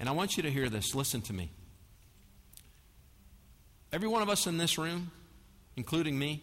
And 0.01 0.09
I 0.09 0.13
want 0.13 0.37
you 0.37 0.43
to 0.43 0.51
hear 0.51 0.69
this. 0.69 0.97
Listen 0.97 1.21
to 1.23 1.33
me. 1.33 1.51
Every 3.93 4.09
one 4.09 4.23
of 4.23 4.29
us 4.29 4.49
in 4.49 4.59
this 4.59 4.79
room, 4.79 5.13
including 5.77 6.19
me, 6.19 6.43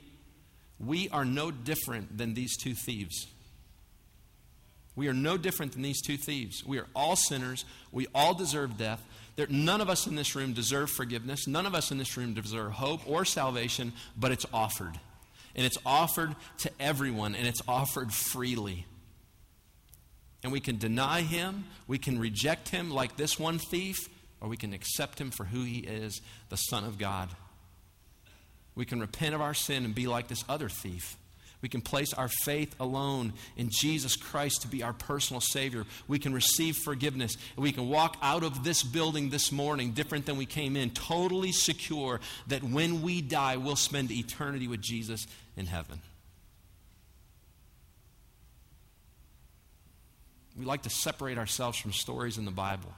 we 0.79 1.09
are 1.09 1.25
no 1.25 1.51
different 1.51 2.17
than 2.17 2.35
these 2.35 2.55
two 2.55 2.73
thieves. 2.73 3.27
We 4.97 5.07
are 5.07 5.13
no 5.13 5.38
different 5.38 5.73
than 5.73 5.83
these 5.83 6.01
two 6.01 6.17
thieves. 6.17 6.65
We 6.65 6.79
are 6.79 6.88
all 6.95 7.15
sinners. 7.15 7.65
We 7.91 8.07
all 8.15 8.33
deserve 8.33 8.77
death. 8.77 9.05
There, 9.36 9.45
none 9.47 9.79
of 9.79 9.91
us 9.91 10.07
in 10.07 10.15
this 10.15 10.36
room 10.36 10.53
deserve 10.53 10.89
forgiveness. 10.89 11.45
None 11.45 11.67
of 11.67 11.75
us 11.75 11.91
in 11.91 11.99
this 11.99 12.17
room 12.17 12.33
deserve 12.33 12.71
hope 12.71 13.07
or 13.07 13.23
salvation, 13.23 13.93
but 14.17 14.31
it's 14.31 14.47
offered. 14.51 14.99
And 15.55 15.67
it's 15.67 15.77
offered 15.86 16.36
to 16.60 16.71
everyone, 16.79 17.36
and 17.36 17.47
it's 17.47 17.62
offered 17.67 18.12
freely. 18.12 18.88
And 20.43 20.51
we 20.51 20.60
can 20.60 20.79
deny 20.79 21.21
him, 21.21 21.65
we 21.88 21.99
can 21.99 22.19
reject 22.19 22.69
him 22.69 22.89
like 22.89 23.17
this 23.17 23.38
one 23.38 23.60
thief, 23.60 23.97
or 24.41 24.49
we 24.49 24.57
can 24.57 24.73
accept 24.73 25.21
him 25.21 25.29
for 25.29 25.43
who 25.43 25.62
he 25.63 25.79
is, 25.79 26.21
the 26.49 26.55
Son 26.55 26.83
of 26.83 26.97
God. 26.97 27.29
We 28.73 28.86
can 28.86 28.99
repent 28.99 29.36
of 29.36 29.41
our 29.41 29.53
sin 29.53 29.86
and 29.86 29.93
be 29.93 30.07
like 30.07 30.27
this 30.27 30.43
other 30.49 30.69
thief. 30.69 31.17
We 31.61 31.69
can 31.69 31.81
place 31.81 32.13
our 32.13 32.27
faith 32.27 32.75
alone 32.79 33.33
in 33.55 33.69
Jesus 33.71 34.15
Christ 34.15 34.61
to 34.61 34.67
be 34.67 34.83
our 34.83 34.93
personal 34.93 35.41
Savior. 35.41 35.85
We 36.07 36.19
can 36.19 36.33
receive 36.33 36.77
forgiveness. 36.77 37.35
And 37.55 37.63
we 37.63 37.71
can 37.71 37.89
walk 37.89 38.17
out 38.21 38.43
of 38.43 38.63
this 38.63 38.83
building 38.83 39.31
this 39.31 39.51
morning 39.51 39.91
different 39.91 40.27
than 40.27 40.37
we 40.37 40.45
came 40.45 40.75
in, 40.75 40.91
totally 40.91 41.51
secure 41.51 42.19
that 42.47 42.63
when 42.63 43.01
we 43.01 43.21
die, 43.21 43.57
we'll 43.57 43.75
spend 43.75 44.11
eternity 44.11 44.67
with 44.67 44.81
Jesus 44.81 45.25
in 45.55 45.65
heaven. 45.65 45.99
We 50.55 50.65
like 50.65 50.83
to 50.83 50.89
separate 50.89 51.37
ourselves 51.37 51.77
from 51.77 51.91
stories 51.91 52.37
in 52.37 52.45
the 52.45 52.51
Bible. 52.51 52.93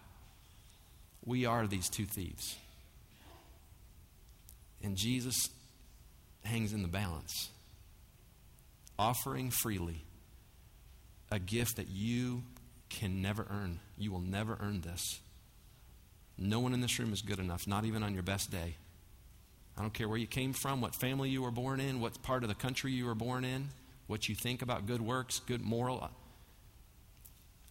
We 1.25 1.45
are 1.45 1.65
these 1.65 1.89
two 1.89 2.05
thieves. 2.05 2.57
And 4.81 4.97
Jesus 4.97 5.49
hangs 6.43 6.73
in 6.73 6.81
the 6.81 6.87
balance 6.87 7.49
offering 8.99 9.49
freely 9.49 10.03
a 11.31 11.39
gift 11.39 11.77
that 11.77 11.87
you 11.87 12.43
can 12.89 13.21
never 13.21 13.47
earn. 13.49 13.79
You 13.97 14.11
will 14.11 14.19
never 14.19 14.57
earn 14.61 14.81
this. 14.81 15.19
No 16.37 16.59
one 16.59 16.73
in 16.73 16.81
this 16.81 16.99
room 16.99 17.13
is 17.13 17.21
good 17.21 17.39
enough, 17.39 17.65
not 17.65 17.85
even 17.85 18.03
on 18.03 18.13
your 18.13 18.23
best 18.23 18.51
day. 18.51 18.75
I 19.77 19.81
don't 19.81 19.93
care 19.93 20.09
where 20.09 20.17
you 20.17 20.27
came 20.27 20.51
from, 20.53 20.81
what 20.81 20.93
family 20.95 21.29
you 21.29 21.41
were 21.41 21.51
born 21.51 21.79
in, 21.79 22.01
what 22.01 22.21
part 22.21 22.43
of 22.43 22.49
the 22.49 22.55
country 22.55 22.91
you 22.91 23.05
were 23.05 23.15
born 23.15 23.45
in, 23.45 23.69
what 24.07 24.27
you 24.27 24.35
think 24.35 24.61
about 24.61 24.85
good 24.85 25.01
works, 25.01 25.39
good 25.39 25.61
moral. 25.61 26.09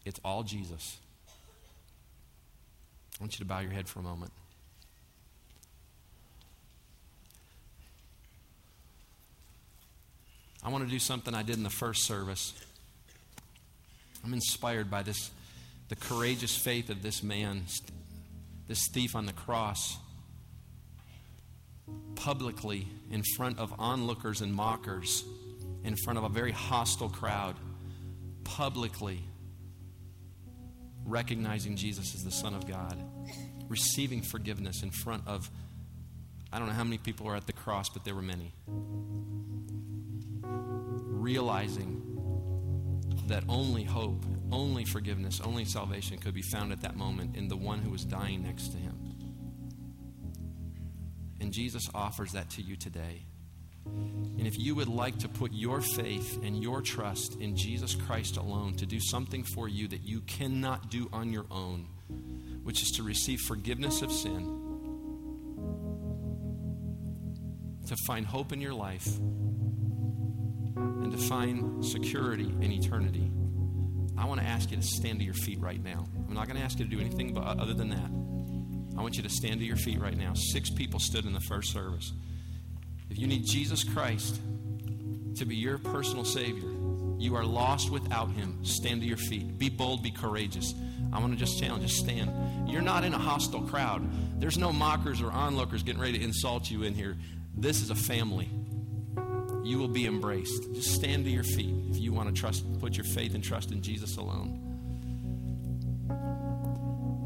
It's 0.07 0.21
all 0.25 0.43
Jesus. 0.43 0.97
I 3.21 3.23
want 3.23 3.35
you 3.35 3.41
to 3.41 3.45
bow 3.45 3.59
your 3.59 3.73
head 3.73 3.89
for 3.89 3.99
a 3.99 4.03
moment. 4.03 4.33
I 10.63 10.71
want 10.71 10.85
to 10.85 10.91
do 10.91 10.99
something 10.99 11.35
I 11.35 11.43
did 11.43 11.57
in 11.57 11.63
the 11.63 11.71
first 11.71 12.05
service. 12.05 12.53
I'm 14.25 14.35
inspired 14.35 14.91
by 14.91 15.03
this, 15.03 15.31
the 15.89 15.97
courageous 15.97 16.57
faith 16.57 16.91
of 16.91 17.03
this 17.03 17.23
man, 17.23 17.63
this 18.67 18.89
thief 18.93 19.15
on 19.15 19.27
the 19.27 19.33
cross, 19.33 19.97
publicly 22.17 22.89
in 23.11 23.23
front 23.37 23.59
of 23.59 23.73
onlookers 23.79 24.41
and 24.41 24.53
mockers, 24.53 25.25
in 25.85 25.95
front 26.05 26.19
of 26.19 26.25
a 26.25 26.29
very 26.29 26.53
hostile 26.53 27.09
crowd, 27.09 27.55
publicly 28.45 29.21
recognizing 31.05 31.77
Jesus 31.77 32.15
as 32.15 32.23
the 32.23 32.33
Son 32.33 32.55
of 32.55 32.69
God, 32.69 32.99
receiving 33.69 34.21
forgiveness 34.21 34.83
in 34.83 34.91
front 34.91 35.23
of, 35.27 35.49
I 36.53 36.59
don't 36.59 36.67
know 36.67 36.75
how 36.75 36.85
many 36.85 36.99
people 36.99 37.27
were 37.27 37.37
at 37.37 37.47
the 37.47 37.53
cross, 37.53 37.89
but 37.89 38.05
there 38.05 38.15
were 38.15 38.23
many 38.23 38.53
realizing 41.29 41.93
that 43.27 43.45
only 43.51 43.85
hope, 43.85 44.25
only 44.51 44.87
forgiveness, 44.87 45.43
only 45.45 45.67
salvation 45.67 46.17
could 46.17 46.33
be 46.33 46.41
found 46.41 46.73
at 46.73 46.81
that 46.81 46.97
moment 46.97 47.37
in 47.37 47.49
the 47.49 47.57
one 47.57 47.81
who 47.81 47.91
was 47.91 48.03
dying 48.03 48.43
next 48.43 48.69
to 48.69 48.79
him. 48.79 48.97
And 51.39 51.53
Jesus 51.53 51.87
offers 51.95 52.33
that 52.33 52.49
to 52.53 52.63
you 52.63 52.77
today. 52.77 53.27
And 53.85 54.47
if 54.47 54.59
you 54.59 54.75
would 54.75 54.89
like 54.89 55.19
to 55.19 55.29
put 55.29 55.53
your 55.53 55.83
faith 55.83 56.43
and 56.43 56.63
your 56.63 56.81
trust 56.81 57.39
in 57.39 57.55
Jesus 57.55 57.95
Christ 57.95 58.39
alone 58.39 58.75
to 58.77 58.87
do 58.87 58.99
something 58.99 59.45
for 59.55 59.69
you 59.69 59.87
that 59.89 60.03
you 60.03 60.23
cannot 60.23 60.91
do 60.91 61.11
on 61.13 61.31
your 61.31 61.45
own, 61.51 61.89
which 62.63 62.81
is 62.81 62.89
to 62.93 63.03
receive 63.03 63.39
forgiveness 63.41 64.01
of 64.01 64.11
sin, 64.11 64.45
to 67.87 67.97
find 68.07 68.25
hope 68.25 68.55
in 68.55 68.63
your 68.63 68.73
life, 68.73 69.07
and 71.03 71.13
to 71.13 71.19
find 71.19 71.85
security 71.85 72.53
in 72.61 72.73
eternity, 72.73 73.31
I 74.17 74.25
want 74.25 74.41
to 74.41 74.47
ask 74.47 74.71
you 74.71 74.77
to 74.77 74.83
stand 74.83 75.21
to 75.21 75.25
your 75.25 75.35
feet 75.35 75.61
right 75.61 75.83
now. 75.83 76.07
I'm 76.29 76.35
not 76.35 76.47
going 76.47 76.59
to 76.59 76.65
ask 76.65 76.79
you 76.79 76.85
to 76.85 76.91
do 76.91 77.01
anything 77.01 77.33
but 77.33 77.45
uh, 77.45 77.55
other 77.59 77.75
than 77.75 77.91
that. 77.91 78.99
I 78.99 79.03
want 79.03 79.17
you 79.17 79.23
to 79.23 79.29
stand 79.29 79.61
to 79.61 79.67
your 79.67 79.77
feet 79.77 80.01
right 80.01 80.17
now. 80.17 80.35
Six 80.35 80.71
people 80.71 80.99
stood 80.99 81.25
in 81.25 81.33
the 81.33 81.41
first 81.41 81.73
service. 81.73 82.13
If 83.11 83.19
you 83.19 83.27
need 83.27 83.45
Jesus 83.47 83.85
Christ 83.85 84.41
to 85.37 85.45
be 85.45 85.55
your 85.55 85.79
personal 85.79 86.25
Savior, 86.25 86.69
you 87.17 87.37
are 87.37 87.45
lost 87.45 87.91
without 87.91 88.31
Him. 88.33 88.65
Stand 88.65 89.03
to 89.03 89.07
your 89.07 89.17
feet. 89.17 89.57
Be 89.57 89.69
bold, 89.69 90.03
be 90.03 90.11
courageous. 90.11 90.75
I 91.13 91.21
want 91.21 91.33
to 91.33 91.39
just 91.39 91.61
challenge 91.61 91.83
you 91.83 91.89
stand. 91.89 92.69
You're 92.69 92.83
not 92.83 93.05
in 93.05 93.15
a 93.15 93.19
hostile 93.19 93.63
crowd. 93.63 94.09
There's 94.41 94.59
no 94.59 94.73
mockers 94.73 95.21
or 95.21 95.31
onlookers 95.31 95.83
getting 95.83 96.01
ready 96.01 96.19
to 96.19 96.25
insult 96.25 96.71
you 96.71 96.83
in 96.83 96.95
here. 96.95 97.17
This 97.57 97.83
is 97.83 97.91
a 97.91 97.95
family 97.95 98.51
you 99.69 99.79
will 99.79 99.87
be 99.87 100.07
embraced. 100.07 100.73
Just 100.73 100.95
stand 100.95 101.27
to 101.27 101.31
your 101.31 101.45
feet 101.45 101.75
if 101.91 101.99
you 101.99 102.11
want 102.11 102.35
to 102.35 102.41
trust, 102.41 102.65
put 102.81 102.97
your 102.97 103.05
faith 103.05 103.35
and 103.35 103.45
trust 103.45 103.71
in 103.71 103.83
Jesus 103.83 104.17
alone. 104.17 104.65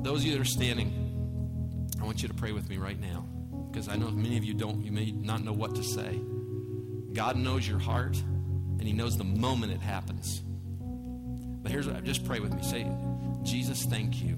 Those 0.03 0.23
of 0.23 0.27
you 0.27 0.33
that 0.33 0.41
are 0.41 0.45
standing, 0.45 1.89
I 2.01 2.05
want 2.05 2.21
you 2.21 2.27
to 2.27 2.35
pray 2.35 2.51
with 2.51 2.69
me 2.69 2.79
right 2.79 3.01
now 3.01 3.25
because 3.71 3.87
I 3.87 3.95
know 3.95 4.11
many 4.11 4.37
of 4.37 4.45
you 4.45 4.55
don't, 4.55 4.83
you 4.83 4.91
may 4.91 5.13
not 5.13 5.45
know 5.45 5.53
what 5.53 5.77
to 5.77 5.85
say. 5.85 6.21
God 7.13 7.37
knows 7.37 7.69
your 7.69 7.79
heart 7.79 8.17
and 8.17 8.83
He 8.83 8.93
knows 8.93 9.17
the 9.17 9.23
moment 9.23 9.73
it 9.73 9.81
happens. 9.81 10.43
But 11.63 11.71
here's 11.71 11.87
what 11.87 11.95
I 11.95 12.01
just 12.01 12.25
pray 12.25 12.41
with 12.41 12.53
me. 12.53 12.63
Say, 12.65 12.91
Jesus, 13.45 13.85
thank 13.85 14.21
you 14.21 14.37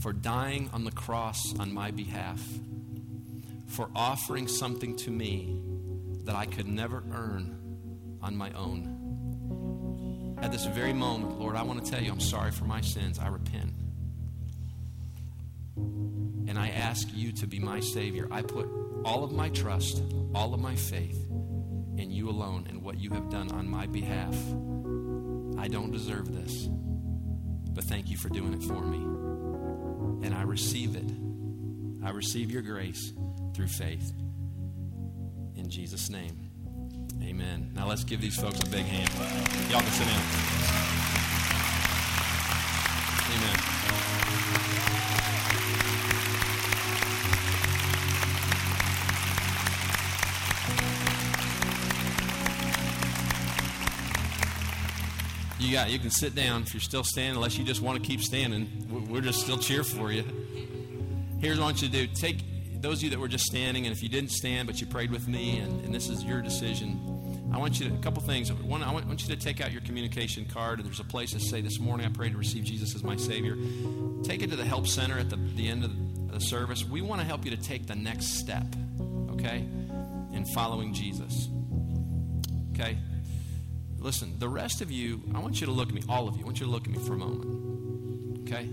for 0.00 0.12
dying 0.12 0.68
on 0.72 0.82
the 0.82 0.90
cross 0.90 1.40
on 1.60 1.72
my 1.72 1.92
behalf, 1.92 2.42
for 3.68 3.88
offering 3.94 4.48
something 4.48 4.96
to 4.96 5.12
me 5.12 5.60
that 6.24 6.34
I 6.34 6.46
could 6.46 6.66
never 6.66 7.02
earn 7.12 8.18
on 8.22 8.36
my 8.36 8.50
own. 8.52 10.36
At 10.40 10.52
this 10.52 10.66
very 10.66 10.92
moment, 10.92 11.38
Lord, 11.38 11.56
I 11.56 11.62
want 11.62 11.84
to 11.84 11.90
tell 11.90 12.02
you 12.02 12.10
I'm 12.10 12.20
sorry 12.20 12.50
for 12.50 12.64
my 12.64 12.80
sins. 12.80 13.18
I 13.18 13.28
repent. 13.28 13.72
And 15.76 16.58
I 16.58 16.68
ask 16.68 17.08
you 17.12 17.32
to 17.32 17.46
be 17.46 17.58
my 17.58 17.80
Savior. 17.80 18.28
I 18.30 18.42
put 18.42 18.68
all 19.04 19.24
of 19.24 19.32
my 19.32 19.48
trust, 19.50 20.02
all 20.34 20.52
of 20.54 20.60
my 20.60 20.74
faith 20.74 21.18
in 21.96 22.10
you 22.10 22.28
alone 22.28 22.66
and 22.68 22.82
what 22.82 22.98
you 22.98 23.10
have 23.10 23.30
done 23.30 23.52
on 23.52 23.68
my 23.68 23.86
behalf. 23.86 24.34
I 25.58 25.68
don't 25.68 25.90
deserve 25.90 26.34
this, 26.34 26.68
but 27.70 27.84
thank 27.84 28.10
you 28.10 28.16
for 28.16 28.28
doing 28.28 28.52
it 28.52 28.62
for 28.62 28.82
me. 28.82 30.26
And 30.26 30.34
I 30.34 30.42
receive 30.42 30.96
it. 30.96 31.10
I 32.04 32.10
receive 32.10 32.50
your 32.50 32.62
grace 32.62 33.12
through 33.54 33.68
faith. 33.68 34.12
Jesus' 35.74 36.08
name, 36.08 36.38
amen. 37.20 37.72
Now 37.74 37.88
let's 37.88 38.04
give 38.04 38.20
these 38.20 38.36
folks 38.36 38.60
a 38.60 38.66
big 38.66 38.84
hand. 38.84 39.10
Y'all 39.68 39.80
can 39.80 39.90
sit 39.90 40.06
down. 40.06 40.22
Amen. 43.34 43.58
You 55.58 55.72
got. 55.72 55.90
You 55.90 55.98
can 55.98 56.10
sit 56.10 56.36
down 56.36 56.62
if 56.62 56.72
you're 56.72 56.80
still 56.80 57.02
standing, 57.02 57.34
unless 57.34 57.58
you 57.58 57.64
just 57.64 57.80
want 57.82 58.00
to 58.00 58.08
keep 58.08 58.20
standing. 58.20 59.08
We're 59.10 59.22
just 59.22 59.40
still 59.40 59.58
cheer 59.58 59.82
for 59.82 60.12
you. 60.12 60.22
Here's 61.40 61.58
what 61.58 61.64
I 61.64 61.66
want 61.66 61.82
you 61.82 61.88
to 61.88 62.06
do: 62.06 62.14
take 62.14 62.53
those 62.84 62.98
of 62.98 63.04
you 63.04 63.10
that 63.10 63.18
were 63.18 63.28
just 63.28 63.46
standing, 63.46 63.86
and 63.86 63.96
if 63.96 64.02
you 64.02 64.10
didn't 64.10 64.30
stand 64.30 64.66
but 64.66 64.78
you 64.78 64.86
prayed 64.86 65.10
with 65.10 65.26
me, 65.26 65.58
and, 65.58 65.84
and 65.86 65.94
this 65.94 66.10
is 66.10 66.22
your 66.22 66.42
decision, 66.42 67.50
I 67.50 67.56
want 67.56 67.80
you 67.80 67.88
to, 67.88 67.94
a 67.94 67.98
couple 67.98 68.22
things. 68.22 68.52
One, 68.52 68.82
I 68.82 68.92
want, 68.92 69.06
I 69.06 69.08
want, 69.08 69.26
you 69.26 69.34
to 69.34 69.40
take 69.40 69.62
out 69.62 69.72
your 69.72 69.80
communication 69.80 70.44
card, 70.44 70.80
and 70.80 70.86
there's 70.86 71.00
a 71.00 71.04
place 71.04 71.32
to 71.32 71.40
say, 71.40 71.62
This 71.62 71.80
morning 71.80 72.04
I 72.04 72.10
prayed 72.10 72.32
to 72.32 72.38
receive 72.38 72.64
Jesus 72.64 72.94
as 72.94 73.02
my 73.02 73.16
Savior. 73.16 73.56
Take 74.22 74.42
it 74.42 74.50
to 74.50 74.56
the 74.56 74.66
help 74.66 74.86
center 74.86 75.18
at 75.18 75.30
the, 75.30 75.36
the 75.36 75.66
end 75.66 75.84
of 75.84 76.30
the 76.30 76.40
service. 76.40 76.84
We 76.84 77.00
want 77.00 77.22
to 77.22 77.26
help 77.26 77.46
you 77.46 77.50
to 77.52 77.56
take 77.56 77.86
the 77.86 77.94
next 77.94 78.38
step, 78.38 78.66
okay, 79.30 79.64
in 80.32 80.44
following 80.54 80.92
Jesus. 80.92 81.48
Okay? 82.74 82.98
Listen, 83.98 84.38
the 84.38 84.48
rest 84.48 84.82
of 84.82 84.90
you, 84.90 85.22
I 85.34 85.38
want 85.38 85.58
you 85.58 85.66
to 85.66 85.72
look 85.72 85.88
at 85.88 85.94
me, 85.94 86.02
all 86.06 86.28
of 86.28 86.36
you, 86.36 86.42
I 86.42 86.44
want 86.44 86.60
you 86.60 86.66
to 86.66 86.72
look 86.72 86.84
at 86.84 86.90
me 86.90 86.98
for 86.98 87.14
a 87.14 87.18
moment, 87.18 88.46
okay? 88.46 88.68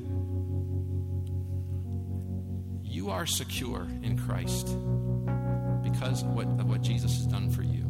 You 3.01 3.09
are 3.09 3.25
secure 3.25 3.87
in 4.03 4.15
Christ 4.15 4.77
because 5.81 6.21
of 6.21 6.35
what, 6.35 6.45
of 6.45 6.69
what 6.69 6.83
Jesus 6.83 7.15
has 7.15 7.25
done 7.25 7.49
for 7.49 7.63
you. 7.63 7.83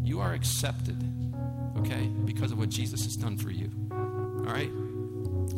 You 0.00 0.20
are 0.20 0.32
accepted, 0.32 0.96
okay, 1.78 2.06
because 2.24 2.52
of 2.52 2.58
what 2.58 2.68
Jesus 2.68 3.02
has 3.02 3.16
done 3.16 3.36
for 3.36 3.50
you. 3.50 3.68
All 3.90 4.44
right? 4.44 4.70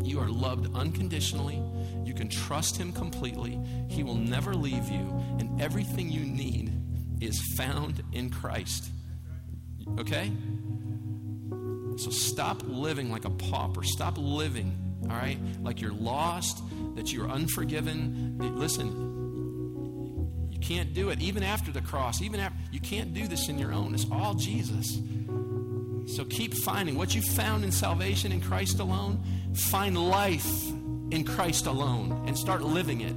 You 0.02 0.18
are 0.20 0.30
loved 0.30 0.74
unconditionally. 0.74 1.62
You 2.06 2.14
can 2.14 2.30
trust 2.30 2.78
Him 2.78 2.90
completely. 2.90 3.60
He 3.90 4.02
will 4.02 4.14
never 4.14 4.54
leave 4.54 4.88
you. 4.88 5.14
And 5.38 5.60
everything 5.60 6.10
you 6.10 6.24
need 6.24 6.72
is 7.20 7.38
found 7.58 8.02
in 8.12 8.30
Christ. 8.30 8.88
Okay? 9.98 10.32
So 11.98 12.08
stop 12.08 12.62
living 12.64 13.10
like 13.12 13.26
a 13.26 13.30
pauper. 13.30 13.82
Stop 13.82 14.16
living, 14.16 14.74
all 15.02 15.16
right, 15.16 15.38
like 15.62 15.82
you're 15.82 15.92
lost 15.92 16.62
that 16.94 17.12
you're 17.12 17.29
unforgiven. 17.29 18.37
Listen, 18.57 20.48
you 20.50 20.59
can't 20.59 20.92
do 20.92 21.11
it 21.11 21.20
even 21.20 21.42
after 21.42 21.70
the 21.70 21.81
cross. 21.81 22.22
Even 22.22 22.40
after 22.40 22.59
you 22.72 22.81
can't 22.81 23.14
do 23.14 23.26
this 23.26 23.48
in 23.48 23.59
your 23.59 23.72
own. 23.72 23.94
It's 23.94 24.07
all 24.11 24.35
Jesus. 24.35 24.98
So 26.07 26.24
keep 26.24 26.55
finding 26.55 26.96
what 26.98 27.14
you 27.14 27.22
found 27.22 27.64
in 27.64 27.70
salvation 27.70 28.33
in 28.33 28.40
Christ 28.40 28.81
alone. 28.81 29.22
Find 29.55 29.96
life 29.96 30.68
in 31.11 31.24
Christ 31.24 31.66
alone 31.66 32.24
and 32.26 32.37
start 32.37 32.62
living 32.62 33.00
it. 33.03 33.14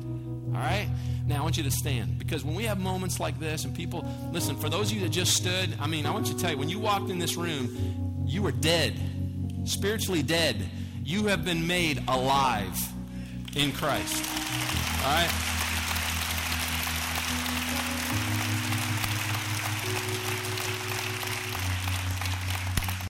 All 0.55 0.61
right? 0.61 0.87
Now, 1.25 1.39
I 1.39 1.41
want 1.41 1.57
you 1.57 1.63
to 1.63 1.71
stand 1.71 2.19
because 2.19 2.43
when 2.43 2.53
we 2.53 2.65
have 2.65 2.79
moments 2.79 3.19
like 3.19 3.39
this 3.39 3.63
and 3.63 3.73
people, 3.73 4.05
listen, 4.31 4.57
for 4.57 4.69
those 4.69 4.91
of 4.91 4.97
you 4.97 5.03
that 5.03 5.09
just 5.09 5.35
stood, 5.35 5.75
I 5.79 5.87
mean, 5.87 6.05
I 6.05 6.11
want 6.11 6.27
you 6.27 6.33
to 6.33 6.39
tell 6.39 6.51
you, 6.51 6.57
when 6.57 6.69
you 6.69 6.79
walked 6.79 7.09
in 7.09 7.17
this 7.17 7.35
room, 7.35 8.23
you 8.27 8.41
were 8.41 8.51
dead, 8.51 8.93
spiritually 9.63 10.21
dead. 10.21 10.57
You 11.03 11.27
have 11.27 11.43
been 11.45 11.65
made 11.65 12.03
alive 12.07 12.77
in 13.55 13.71
Christ. 13.71 14.23
All 15.05 15.13
right? 15.13 15.52